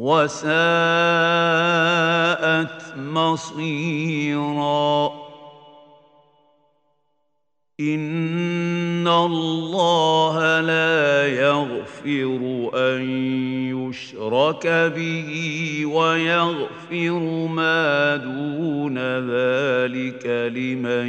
[0.00, 0.56] وساءت
[2.96, 5.12] مصيرا.
[7.80, 13.02] إن الله لا يغفر أن
[13.76, 14.66] يشرك
[14.96, 15.30] به
[15.86, 21.08] ويغفر ما دون ذلك لمن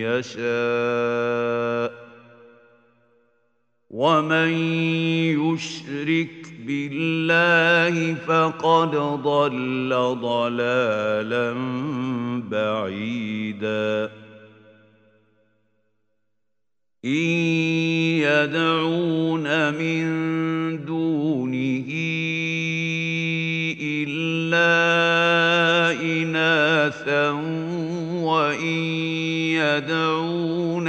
[0.00, 2.04] يشاء.
[3.90, 4.50] ومن
[5.40, 8.90] يشرك بالله فقد
[9.22, 11.52] ضل ضلالا
[12.50, 14.10] بعيدا.
[17.04, 17.10] إن
[18.24, 20.04] يدعون من
[20.84, 21.90] دونه
[23.80, 24.72] إلا
[26.02, 27.30] اناثا
[28.24, 28.80] وإن
[29.60, 30.88] يدعون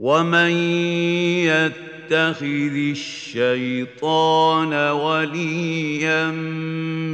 [0.00, 0.50] ومن
[1.44, 6.30] يتخذ الشيطان وليا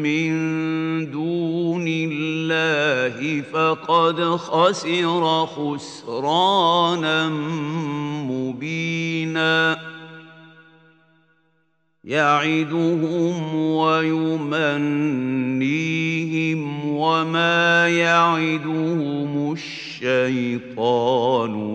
[0.07, 0.31] من
[1.11, 7.29] دون الله فقد خسر خسرانا
[8.31, 9.96] مبينا
[12.07, 14.17] يعدهم ويمنيهم
[16.89, 21.01] وما يعدهم الشيطان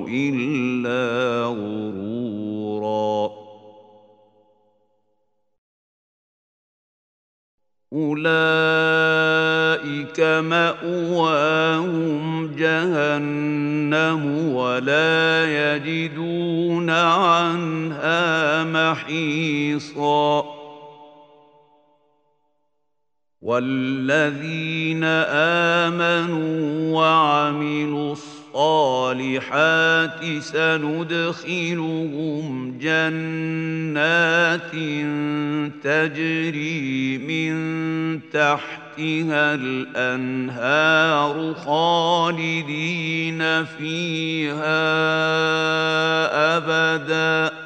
[0.09, 3.40] إلا غرورا.
[7.93, 8.21] أولئك
[10.49, 11.71] مأواهم
[12.55, 15.45] جهنم ولا
[15.75, 20.61] يجدون عنها محيصاً.
[23.41, 28.40] والذين آمنوا وعملوا الصالحات
[30.41, 34.71] سندخلهم جنات
[35.83, 37.53] تجري من
[38.29, 44.81] تحتها الأنهار خالدين فيها
[46.57, 47.61] أبداً.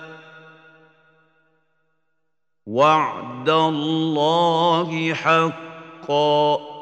[2.66, 6.75] وعد الله حقا.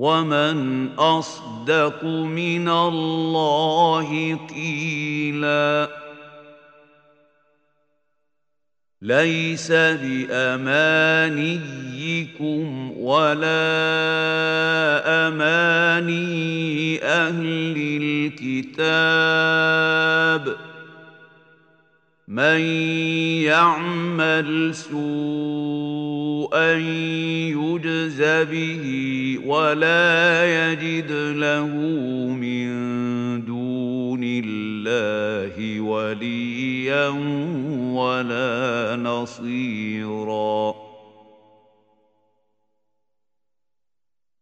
[0.00, 5.88] ومن اصدق من الله قيلا
[9.02, 10.20] ليس بامانيكم
[12.96, 13.60] ولا
[15.28, 17.74] اماني أهل
[18.40, 19.50] الكتاب
[22.30, 22.60] من
[23.42, 26.72] يعمل سوءا
[27.50, 28.84] يجز به
[29.46, 31.66] ولا يجد له
[32.30, 32.70] من
[33.44, 37.08] دون الله وليا
[37.98, 40.74] ولا نصيرا.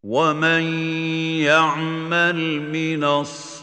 [0.02, 0.62] ومن
[1.40, 3.57] يعمل من الصالحات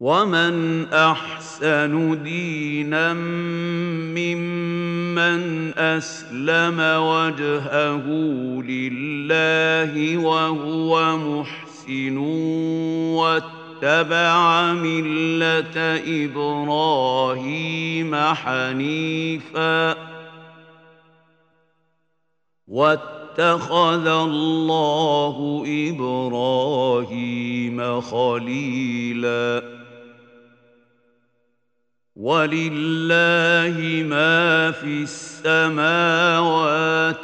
[0.00, 3.12] ومن احسن دينا
[4.12, 8.06] ممن اسلم وجهه
[8.62, 12.16] لله وهو محسن
[13.16, 15.76] واتبع مله
[16.24, 19.96] إبراهيم حنيفا
[22.68, 27.00] واتخذ الله إبراهيم
[28.00, 29.75] خليلا
[32.16, 36.16] ولله ما في السماوات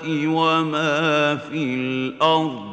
[0.05, 2.73] وما في الأرض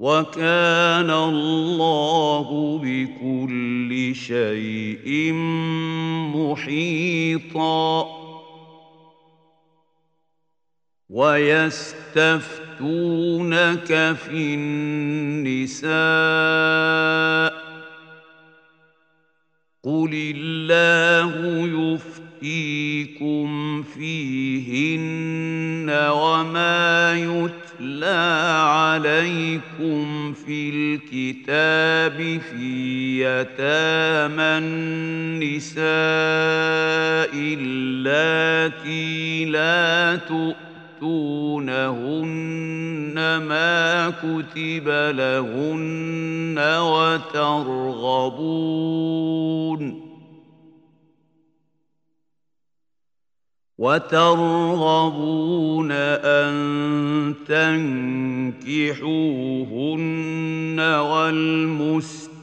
[0.00, 5.32] وكان الله بكل شيء
[6.34, 8.06] محيطا
[11.10, 11.76] ويستفتونك
[14.26, 15.86] في النساء
[19.86, 21.30] قل الله
[22.42, 35.86] يفتيكم فيهن وما يتلى عليكم في الكتاب في يتامى النساء
[37.60, 40.16] اللاتي لا
[41.00, 42.16] تؤتونهن
[43.36, 48.46] ما كتب لهن وترغبون
[53.78, 54.72] وترغبون
[55.92, 56.54] أن
[57.48, 58.96] تنكحوهن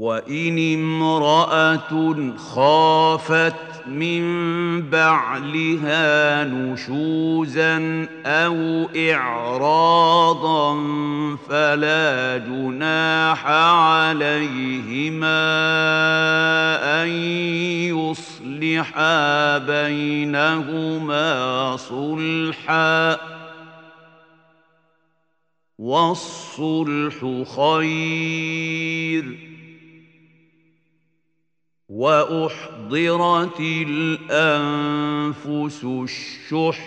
[0.00, 4.22] وان امراه خافت من
[4.90, 10.76] بعلها نشوزا أو اعراضا
[11.48, 15.28] فلا جناح عليهما
[17.02, 17.08] ان
[17.92, 21.26] يصلحا بينهما
[21.76, 23.18] صلحا
[25.78, 29.49] والصلح خير
[31.90, 33.60] وأحضرت
[34.30, 36.80] الأنفس الشح.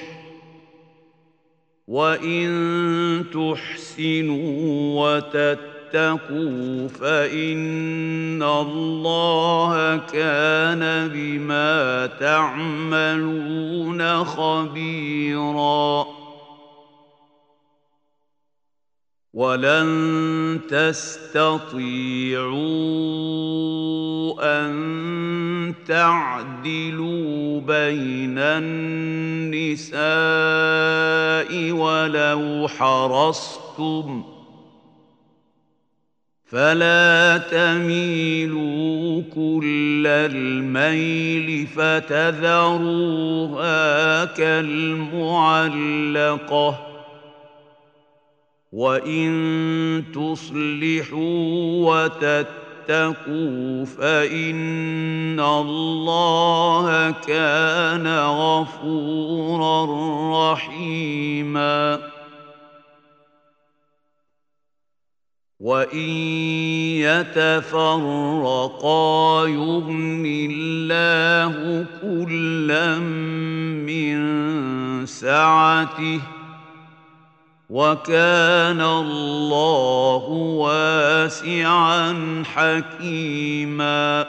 [1.87, 16.22] وإن تحسنوا وتتقوا فإن الله كان بما تعملون خبيرا.
[19.33, 21.73] ولن تستطيعوا
[24.61, 30.01] ان تعدلوا بين النساء
[31.71, 34.23] ولو حرصتم
[36.45, 42.65] فلا تميلوا كل الميل فتذروها
[44.25, 45.63] كالمعلقه
[48.73, 51.37] وان تصلحوا
[52.89, 59.85] وتتقوا فان الله كان غفورا
[60.53, 61.99] رحيما
[65.59, 65.99] وان
[67.69, 68.27] يتفرقا
[69.47, 72.99] يغن الله كلا
[73.85, 74.15] من
[75.05, 76.42] سعته
[77.73, 80.25] وكان الله
[80.61, 82.13] واسعا
[82.45, 84.25] حكيما.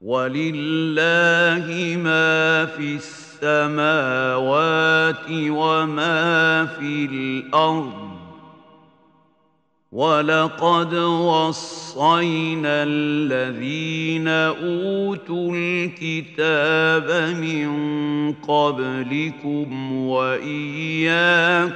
[0.00, 2.96] ولله ما في
[3.40, 4.36] السماوات
[5.30, 8.09] وما في الأرض.
[9.92, 17.70] ولقد وصينا الذين اوتوا الكتاب من
[18.32, 21.70] قبلكم واياكم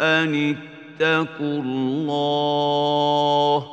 [0.00, 0.56] ان
[1.00, 3.66] اتقوا الله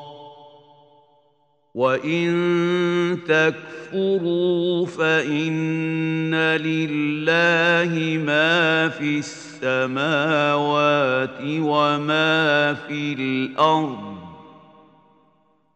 [1.76, 9.18] وان تكفروا فان لله ما في
[9.64, 14.18] السماوات وما في الأرض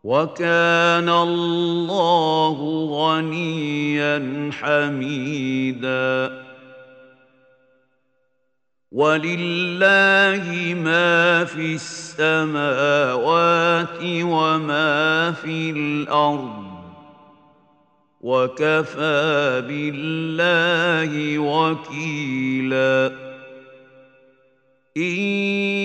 [0.03, 2.57] وكان الله
[2.91, 6.43] غنيا حميدا
[8.91, 12.67] ولله ما في السماوات
[14.03, 16.67] وما في الأرض
[18.21, 23.26] وكفى بالله وكيلا
[24.97, 25.17] ان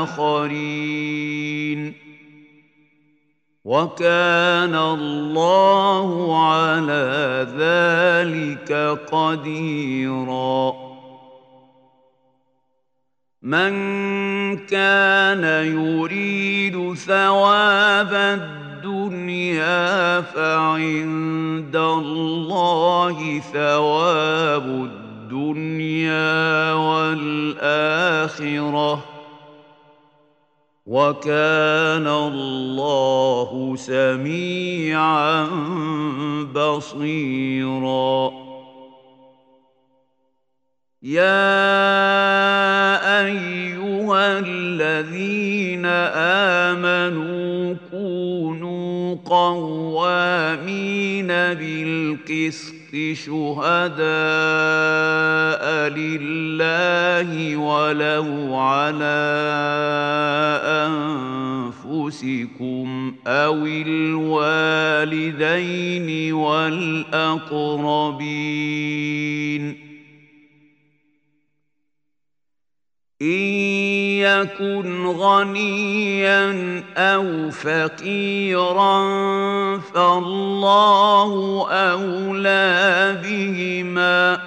[0.05, 1.93] باخرين
[3.65, 6.09] وكان الله
[6.47, 8.73] على ذلك
[9.13, 10.73] قديرا
[13.43, 13.73] من
[14.67, 18.13] كان يريد ثواب
[18.87, 28.25] الدنيا فعند الله ثواب الدنيا والآخرة.
[30.87, 35.47] وكان الله سميعا
[36.55, 38.46] بصيرا.
[41.03, 41.27] يا
[43.27, 45.87] ايها الذين
[46.67, 48.37] امنوا قوا
[49.27, 52.75] قوامين بالقسط
[53.13, 54.07] شهداء
[55.91, 59.27] لله ولو على
[61.85, 64.47] انفسكم أو الوالدين
[66.33, 67.47] والاقربين
[73.23, 73.29] إن
[74.21, 78.99] يكن غنيا أو فقيرا
[79.79, 84.41] فالله أولى بهما.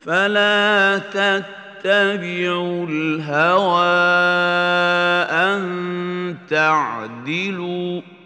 [0.00, 3.98] فلا تتبعوا الهوى
[5.30, 8.17] أن تعدلوا.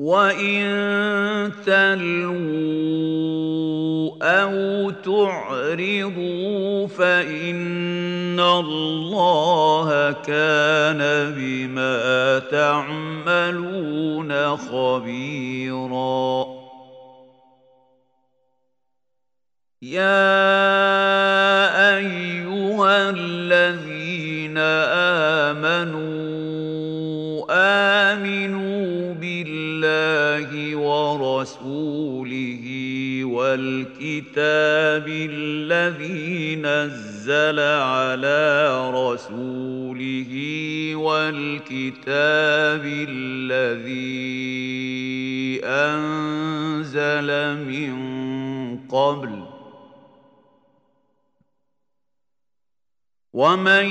[0.00, 3.10] وإن تلووا
[4.22, 11.00] أو تعرضوا فإن الله كان
[11.36, 16.46] بما تعملون خبيرا
[19.82, 20.59] يا
[34.00, 40.32] والكتاب الذي نزل على رسوله
[40.96, 44.00] والكتاب الذي
[45.64, 47.28] أنزل
[47.64, 47.92] من
[48.88, 49.44] قبل.
[53.32, 53.86] ومن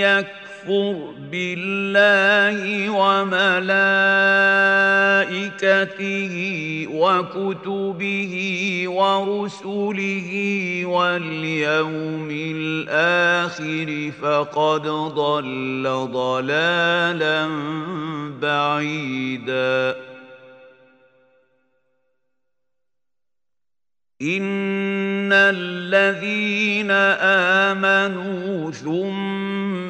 [0.00, 3.56] يكفر بالله وملائكته
[6.90, 8.34] وكتبه
[8.86, 10.30] ورسله
[10.86, 14.82] واليوم الآخر فقد
[15.14, 17.48] ضل ضلالا
[18.40, 19.96] بعيدا.
[24.22, 26.90] إن الذين
[27.70, 29.45] آمنوا ثم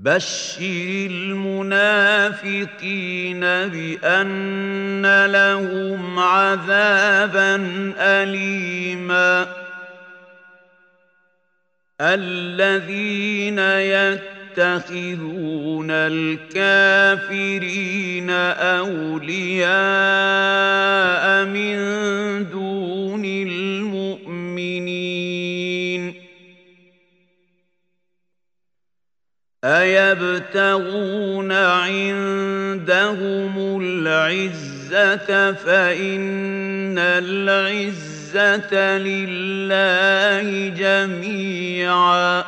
[0.00, 0.60] بشر
[1.10, 2.20] المنافقين
[3.40, 7.56] بان لهم عذابا
[7.98, 9.46] اليما
[12.00, 13.58] الذين
[14.58, 17.30] يتخذون الكافرين
[18.30, 19.70] اولياء
[21.44, 21.76] من
[29.64, 32.22] أيبتغون عندهم
[33.82, 42.44] العزة فإن العزة لله جميعا.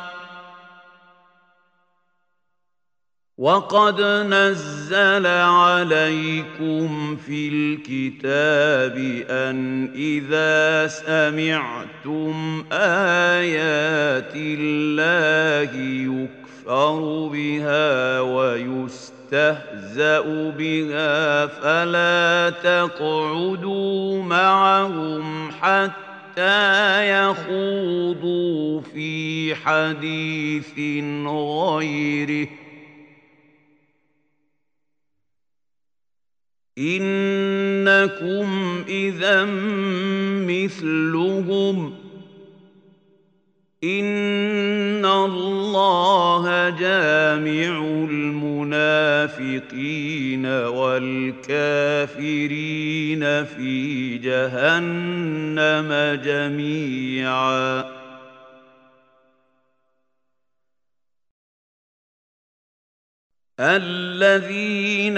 [3.37, 8.97] وقد نزل عليكم في الكتاب
[9.29, 20.21] أن إذا سمعتم آيات الله يكفر يكفر بها ويستهزأ
[20.57, 30.79] بها فلا تقعدوا معهم حتى يخوضوا في حديث
[31.27, 32.47] غيره
[36.77, 38.47] إنكم
[38.87, 39.45] إذا
[40.47, 42.02] مثلهم ۖ
[43.83, 47.77] إن الله جامع
[48.09, 49.25] المنافقين
[50.45, 51.23] والكافرين
[53.45, 55.89] في جهنم
[56.23, 57.83] جميعا.
[63.59, 65.17] الذين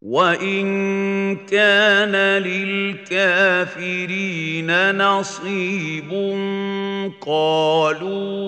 [0.00, 2.12] وان كان
[3.12, 3.90] للكافرين
[4.96, 6.10] نصيب
[7.20, 8.40] قالوا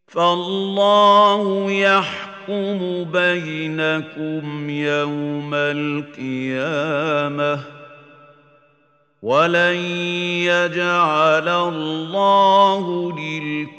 [0.06, 6.98] فالله يحكم يحكم بينكم يوم القيامة
[9.22, 9.76] ولن
[10.48, 13.12] يجعل الله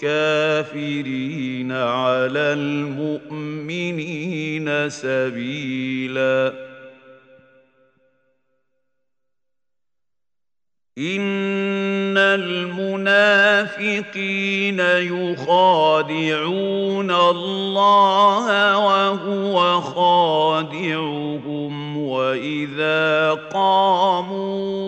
[0.01, 2.39] للكافرين على
[3.19, 4.09] المؤمنين
[4.89, 6.68] سبيلا
[10.97, 13.59] ان المنافقين
[15.29, 16.31] يخادعون
[17.11, 21.29] الله وهو خادعهم
[21.97, 24.79] واذا قاموا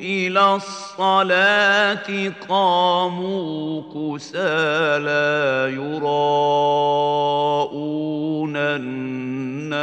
[0.00, 6.14] إلى الصلاه قاموا كسالى يراءون
[8.56, 9.74] الناس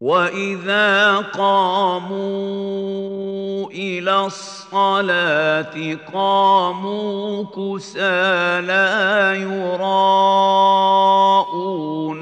[0.00, 2.20] واذا قاموا
[3.70, 8.88] إلى الصلاه قاموا كسالى
[9.42, 10.24] يراءون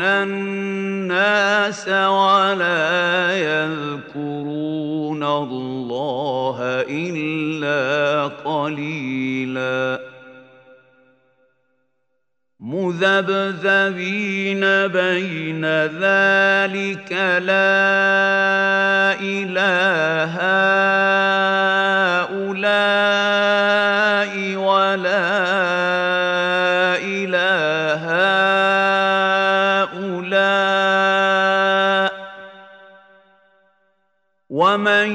[0.02, 6.56] الناس ولا يذكرون الله
[6.90, 10.17] الا قليلا
[12.68, 14.60] مذبذبين
[14.92, 15.64] بين
[16.04, 17.12] ذلك
[17.48, 20.34] لا إله
[22.28, 22.94] هؤلاء
[24.56, 25.28] ولا
[27.00, 28.04] إله
[29.88, 30.88] هؤلاء.
[34.50, 35.08] ومن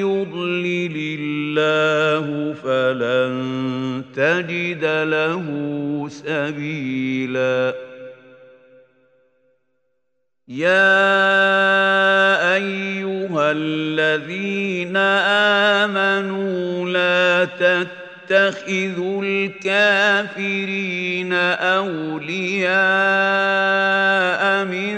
[0.00, 2.26] يضلل الله
[2.64, 3.65] فلن
[4.16, 5.46] تجد له
[6.08, 7.74] سبيلا.
[10.48, 11.04] يا
[12.54, 14.96] أيها الذين
[15.76, 22.74] آمنوا لا تتخذوا الكافرين أولياء
[24.64, 24.96] من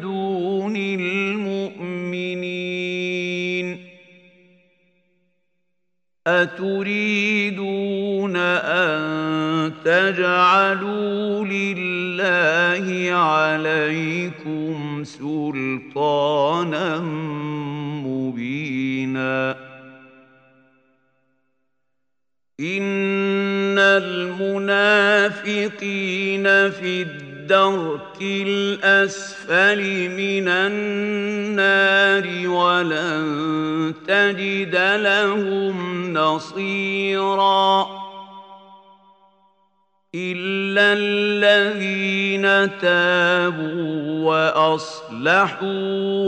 [0.00, 1.54] دون المؤمنين.
[6.26, 7.33] أتريدون ان
[9.84, 16.98] تجعلوا لله عليكم سلطانا
[18.04, 19.56] مبينا.
[22.60, 25.00] إن المنافقين
[26.70, 29.80] في الدرك الأسفل
[30.10, 37.93] من النار ولن تجد لهم نصيرا.
[40.14, 42.46] الا الذين
[42.78, 45.68] تابوا واصلحوا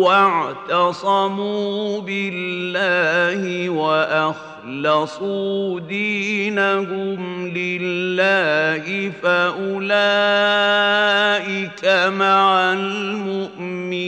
[0.07, 5.21] واعتصموا بالله واخلصوا
[5.81, 9.87] دينهم لله فاولئك
[12.09, 14.07] مع المؤمنين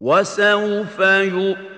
[0.00, 1.77] وسوف يؤمنون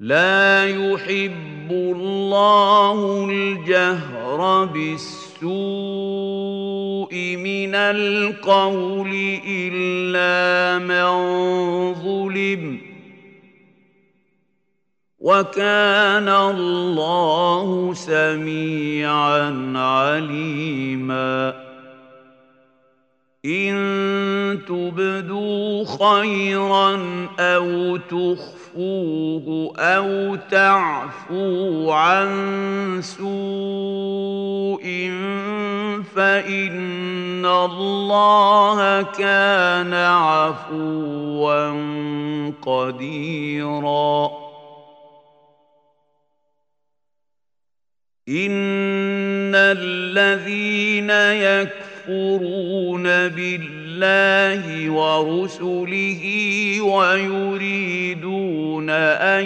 [0.00, 5.46] لا يحب الله الجهر بالسوء
[7.36, 11.04] من القول إلا من
[11.94, 12.80] ظلم.
[15.18, 21.54] وكان الله سميعا عليما.
[23.44, 26.96] إن تبدوا خيرا
[27.38, 34.84] أو تخفوا تخفوه أو تعفو عن سوء
[36.14, 41.70] فإن الله كان عفوا
[42.62, 44.30] قديراً.
[48.30, 51.10] إن الذين
[52.10, 53.79] يكفرون بالله
[54.90, 56.22] ورسله
[56.80, 58.50] ويريدون
[58.90, 59.44] أن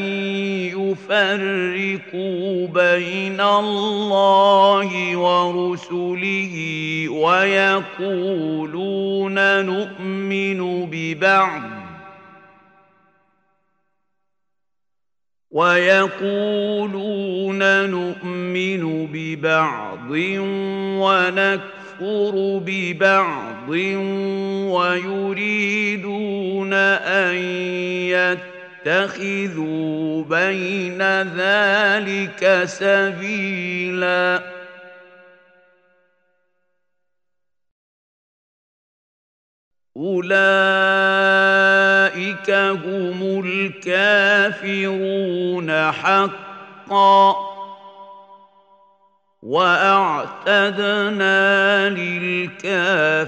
[0.78, 6.55] يفرقوا بين الله ورسله
[7.09, 8.44] ويقولون
[9.64, 11.62] نؤمن ببعض
[15.51, 17.10] ويقولون
[17.90, 20.10] نؤمن ببعض
[21.01, 21.73] ونكفر
[22.60, 23.68] ببعض
[24.74, 27.34] ويريدون ان
[28.86, 34.54] يتخذوا بين ذلك سبيلا
[39.96, 41.04] اولئك
[42.50, 43.44] هم
[43.84, 44.92] الكافرون
[45.92, 47.53] حقا
[49.44, 51.28] واعتدنا
[52.64, 53.20] للكافرين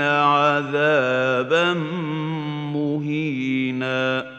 [0.00, 1.72] عذابا
[2.74, 4.34] مهينا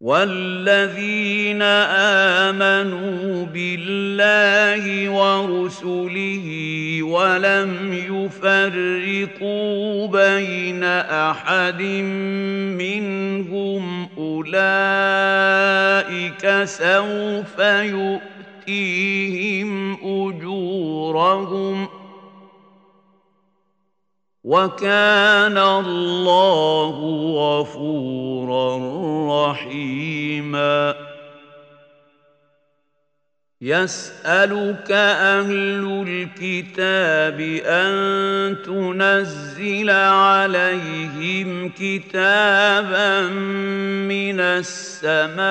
[0.00, 1.62] والذين
[2.42, 6.46] امنوا بالله ورسله
[7.02, 11.82] ولم يفرقوا بين احد
[12.80, 15.64] منهم اولئك
[16.64, 17.58] سوف
[18.68, 21.88] يؤتيهم اجورهم
[24.44, 26.96] وكان الله
[27.34, 28.78] غفورا
[29.50, 31.03] رحيما
[33.60, 43.20] يسألك أهل الكتاب أن تنزل عليهم كتابا
[44.08, 45.44] من السماء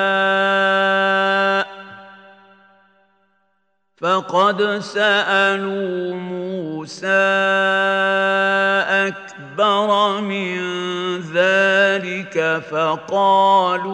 [3.98, 7.08] فقد سألوا موسى
[9.54, 10.58] أكبر من
[11.20, 13.94] ذلك فقالوا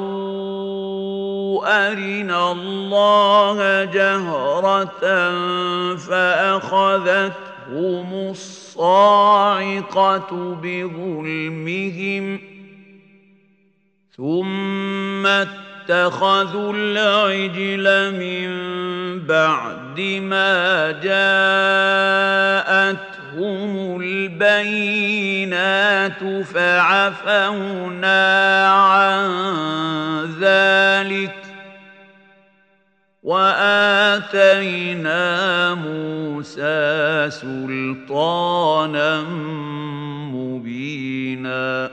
[1.88, 5.00] أرنا الله جهرة
[5.96, 7.30] فأخذتهم
[8.30, 9.40] الصاعقة
[10.64, 12.40] بظلمهم
[14.18, 18.50] ثم اتخذوا العجل من
[19.28, 20.92] بعد ما
[23.30, 25.24] جاءتهم البينات
[26.46, 28.22] فعفونا
[28.68, 29.30] عن
[30.42, 31.36] ذلك
[33.24, 35.14] واتينا
[35.74, 39.22] موسى سلطانا
[40.34, 41.92] مبينا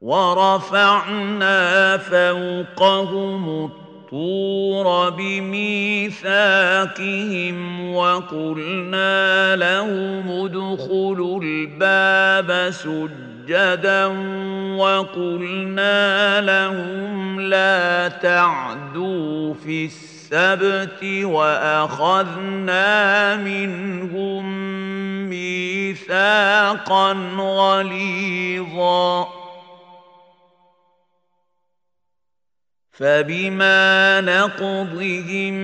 [0.00, 3.70] ورفعنا فوقهم
[4.14, 6.34] الطور بميثاقهم
[7.94, 14.06] وقلنا لهم ادخلوا الباب سجدا
[14.76, 22.86] وقلنا لهم لا تعدوا في السبت واخذنا
[23.36, 24.44] منهم
[25.28, 29.43] ميثاقا غليظا
[32.94, 35.54] فبما نقضهم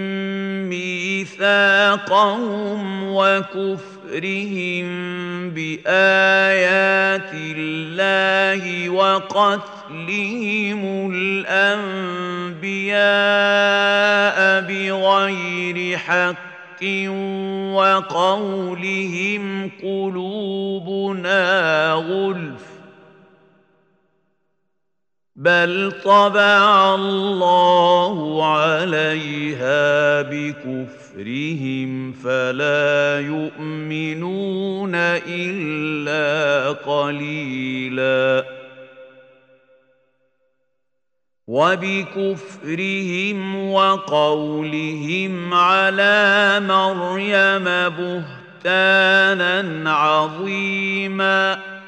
[0.68, 2.00] ميثاقهم
[3.12, 4.86] وكفرهم
[5.50, 10.80] بآيات الله وقتلهم
[11.14, 12.70] الأنبياء
[14.60, 16.84] بغير حق
[17.74, 21.42] وقولهم قلوبنا
[21.92, 22.69] غلف
[25.40, 38.44] بل طبع الله عليها بكفرهم فلا يؤمنون الا قليلا
[41.46, 42.90] وبكفرهم
[43.72, 47.64] وقولهم على مريم
[48.64, 51.79] بهتانا عظيما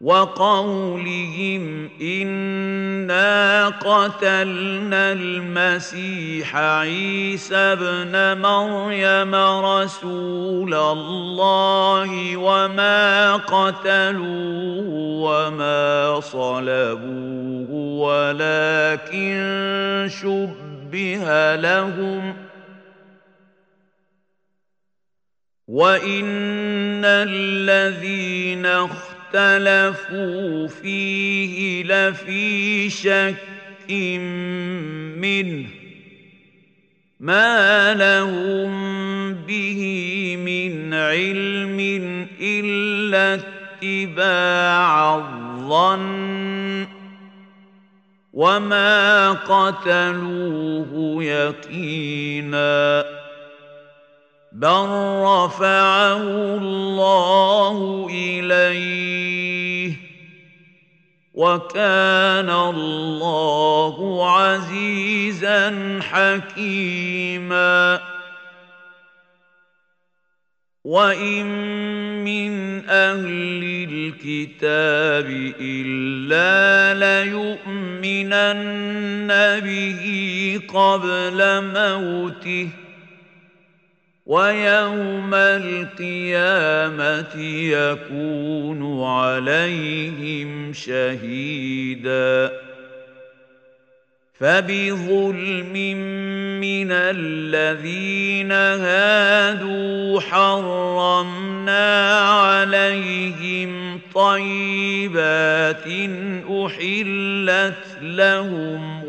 [0.00, 9.34] وقولهم انا قتلنا المسيح عيسى ابن مريم
[9.64, 14.88] رسول الله وما قتلوه
[15.26, 19.38] وما صلبوه ولكن
[20.22, 22.36] شبه لهم
[25.68, 29.17] وان الذين اختلفوا
[30.66, 33.36] فيه لفي شك
[35.18, 35.66] منه
[37.20, 39.80] ما لهم به
[40.44, 41.78] من علم
[42.40, 43.34] إلا
[43.82, 46.86] اتباع الظن
[48.32, 53.04] وما قتلوه يقينا
[54.58, 54.88] بل
[55.22, 56.22] رفعه
[56.58, 59.92] الله اليه
[61.34, 63.96] وكان الله
[64.36, 68.00] عزيزا حكيما
[70.84, 71.46] وان
[72.24, 78.48] من أهل الكتاب الا ليؤمنن
[79.60, 80.04] به
[80.74, 82.87] قبل موته
[84.28, 87.36] ويوم القيامة
[87.72, 92.52] يكون عليهم شهيدا.
[94.40, 95.72] فبظلم
[96.60, 105.84] من الذين هادوا حرمنا عليهم طيبات
[106.50, 109.04] أحلت لهم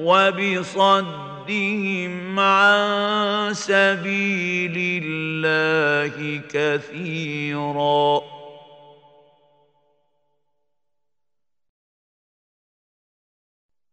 [1.50, 8.22] وبصدهم عن سبيل الله كثيرا.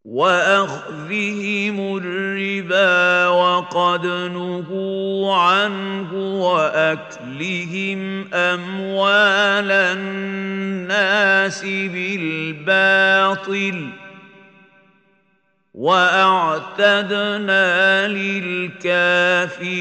[0.04, 6.12] وأخذهم الربا وقد نهوا عنه
[6.42, 8.00] وأكلهم
[8.34, 12.86] أموال الناس بالباطل.
[15.76, 17.68] واعتدنا
[18.08, 19.76] للكافرين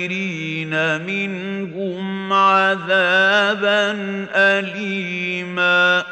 [1.01, 3.91] منهم عذابا
[4.35, 6.03] اليما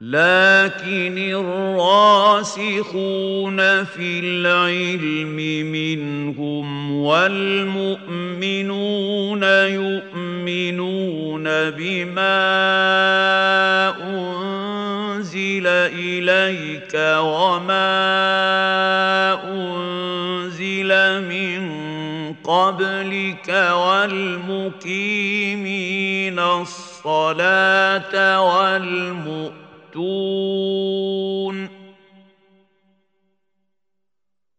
[0.00, 2.76] لكن الراسخون
[3.84, 5.36] في العلم
[5.72, 7.82] منهم والمؤمنون
[9.42, 12.38] يؤمنون بما
[15.66, 17.90] انزل اليك وما
[19.44, 20.90] انزل
[21.28, 21.60] من
[22.44, 25.28] قبلك والمقيمين
[26.38, 29.58] والمؤمنين والمؤتون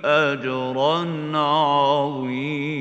[0.06, 0.98] أجرا
[1.38, 2.78] عظيما.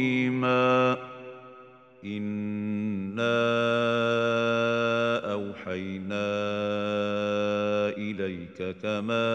[2.04, 3.46] إنا
[5.32, 6.36] أوحينا
[8.26, 9.26] إليك كما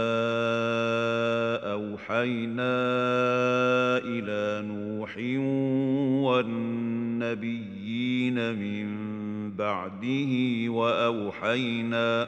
[1.72, 2.74] أوحينا
[3.98, 5.18] إلى نوح
[7.32, 8.88] والنبيين من
[9.52, 10.32] بعده
[10.70, 12.28] وأوحينا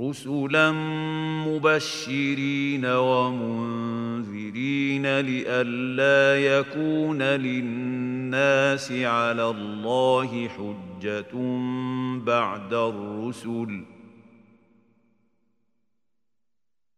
[0.00, 0.72] رسلا
[1.46, 3.60] مبشرين ومنذرين
[5.20, 11.34] لئلا يكون للناس على الله حجة
[12.24, 13.84] بعد الرسل.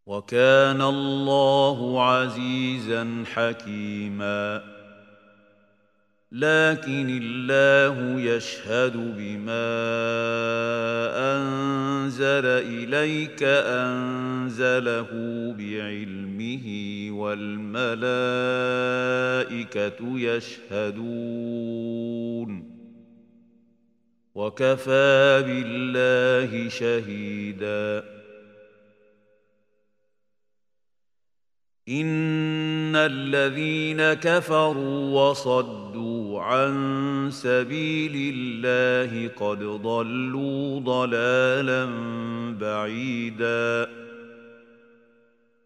[0.06, 4.76] وكان الله عزيزا حكيما.
[6.32, 9.66] لكن الله يشهد بما
[11.36, 15.09] أنزل إليك أنزله
[15.59, 16.66] بعلمه
[17.11, 18.28] والملائكة
[20.19, 21.36] يشهدون.
[24.35, 28.05] وكفى بالله شهيدا.
[31.89, 32.66] إن
[32.97, 41.84] ان الذين كفروا وصدوا عن سبيل الله قد ضلوا ضلالا
[42.60, 43.90] بعيدا.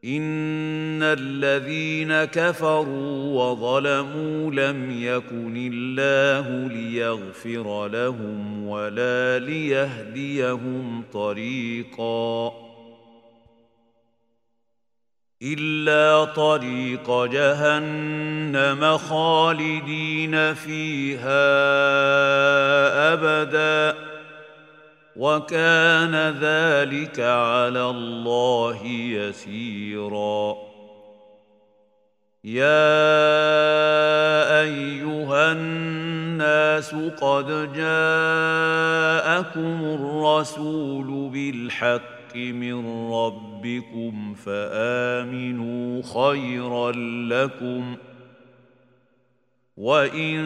[0.04, 12.69] ان الذين كفروا وظلموا لم يكن الله ليغفر لهم ولا ليهديهم طريقا.
[15.42, 21.32] إلا طريق جهنم خالدين فيها
[23.12, 23.98] أبدا.
[25.16, 30.56] وكان ذلك على الله يسيرا.
[32.44, 33.00] يا
[34.60, 39.18] أيها الناس قد جاءكم
[39.84, 46.92] الرسول بالحق من ربكم فآمنوا خيرا
[47.28, 47.96] لكم
[49.76, 50.42] وإن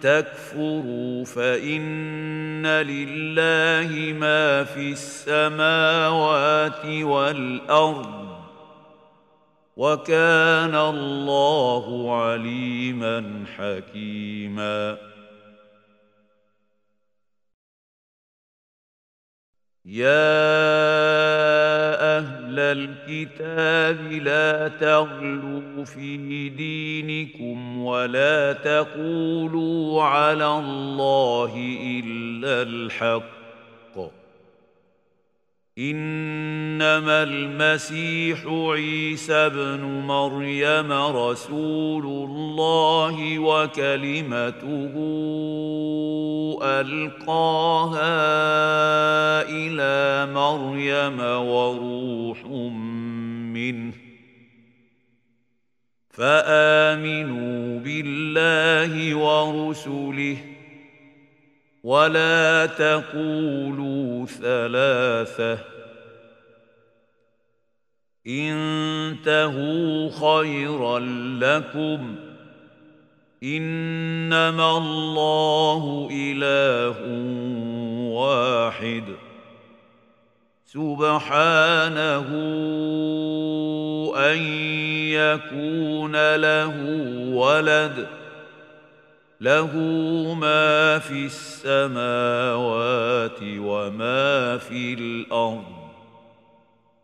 [0.00, 8.30] تكفروا فإن لله ما في السماوات والأرض
[9.76, 15.09] وكان الله عليما حكيما
[19.90, 20.06] يا
[22.18, 33.39] أهل الكتاب لا تغلوا في دينكم ولا تقولوا على الله الا الحق
[35.80, 44.92] إنما المسيح عيسى ابن مريم رسول الله وكلمته
[46.62, 48.02] ألقاها
[49.48, 52.44] إلى مريم وروح
[53.56, 53.92] منه.
[56.10, 60.36] فآمنوا بالله ورسله
[61.84, 65.58] ولا تقولوا ثلاثة.
[68.26, 70.98] انتهوا خيرا
[71.40, 72.16] لكم.
[73.42, 76.96] إنما الله إله
[78.12, 79.04] واحد.
[80.66, 82.26] سبحانه
[84.16, 84.38] أن
[85.12, 86.74] يكون له
[87.34, 88.19] ولد.
[89.40, 89.76] له
[90.34, 92.58] ما في السماوات
[93.42, 95.80] وما في الأرض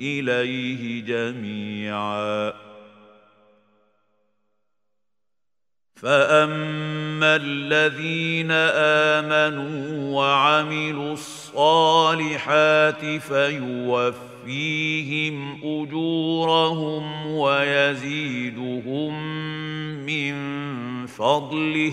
[0.00, 2.52] إليه جميعا.
[5.94, 8.50] فأما الذين
[9.20, 14.56] آمنوا وعملوا الصالحات فيوفيهم
[15.64, 19.12] أجورهم ويزيدهم
[20.06, 20.36] من
[21.06, 21.92] فضله.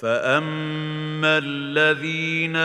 [0.00, 2.56] فاما الذين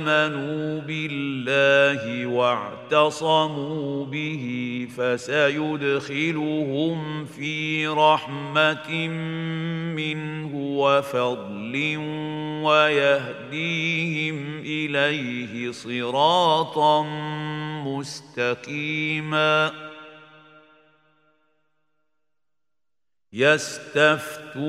[0.00, 4.44] امنوا بالله واعتصموا به
[4.96, 6.44] فسيدخلهم
[7.24, 9.08] في رحمه
[9.96, 11.96] منه وفضل
[12.64, 17.02] ويهديهم اليه صراطا
[17.84, 19.72] مستقيما
[23.34, 24.62] يستفتونك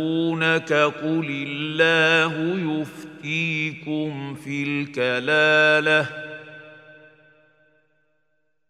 [0.73, 2.33] قل الله
[2.81, 6.07] يفتيكم في الكلالة.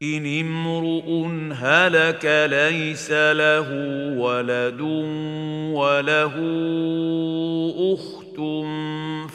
[0.03, 3.69] إن امرؤ هلك ليس له
[4.17, 4.81] ولد
[5.71, 6.35] وله
[7.93, 8.35] أخت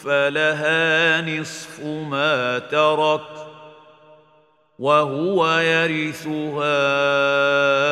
[0.05, 3.50] فلها نصف ما ترك.
[4.81, 6.69] وهو يرثها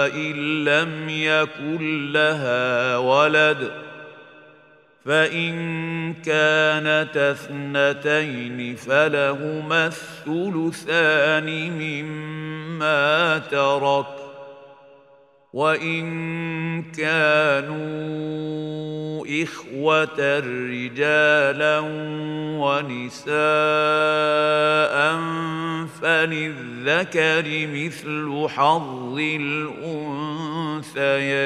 [0.07, 3.71] إن لم يكن لها ولد
[5.05, 14.28] فإن كانت اثنتين فلهما الثلثان مما ترك
[15.53, 18.39] وان كانوا
[19.43, 20.39] اخوه
[20.69, 21.81] رجالا
[22.61, 23.29] ونساء
[26.03, 29.19] فللذكر مثل حظ
[30.99, 31.39] الانثيين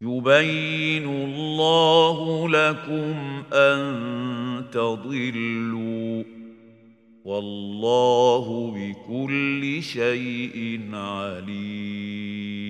[0.00, 6.39] يبين الله لكم ان تضلوا
[7.24, 12.69] والله بكل شيء عليم.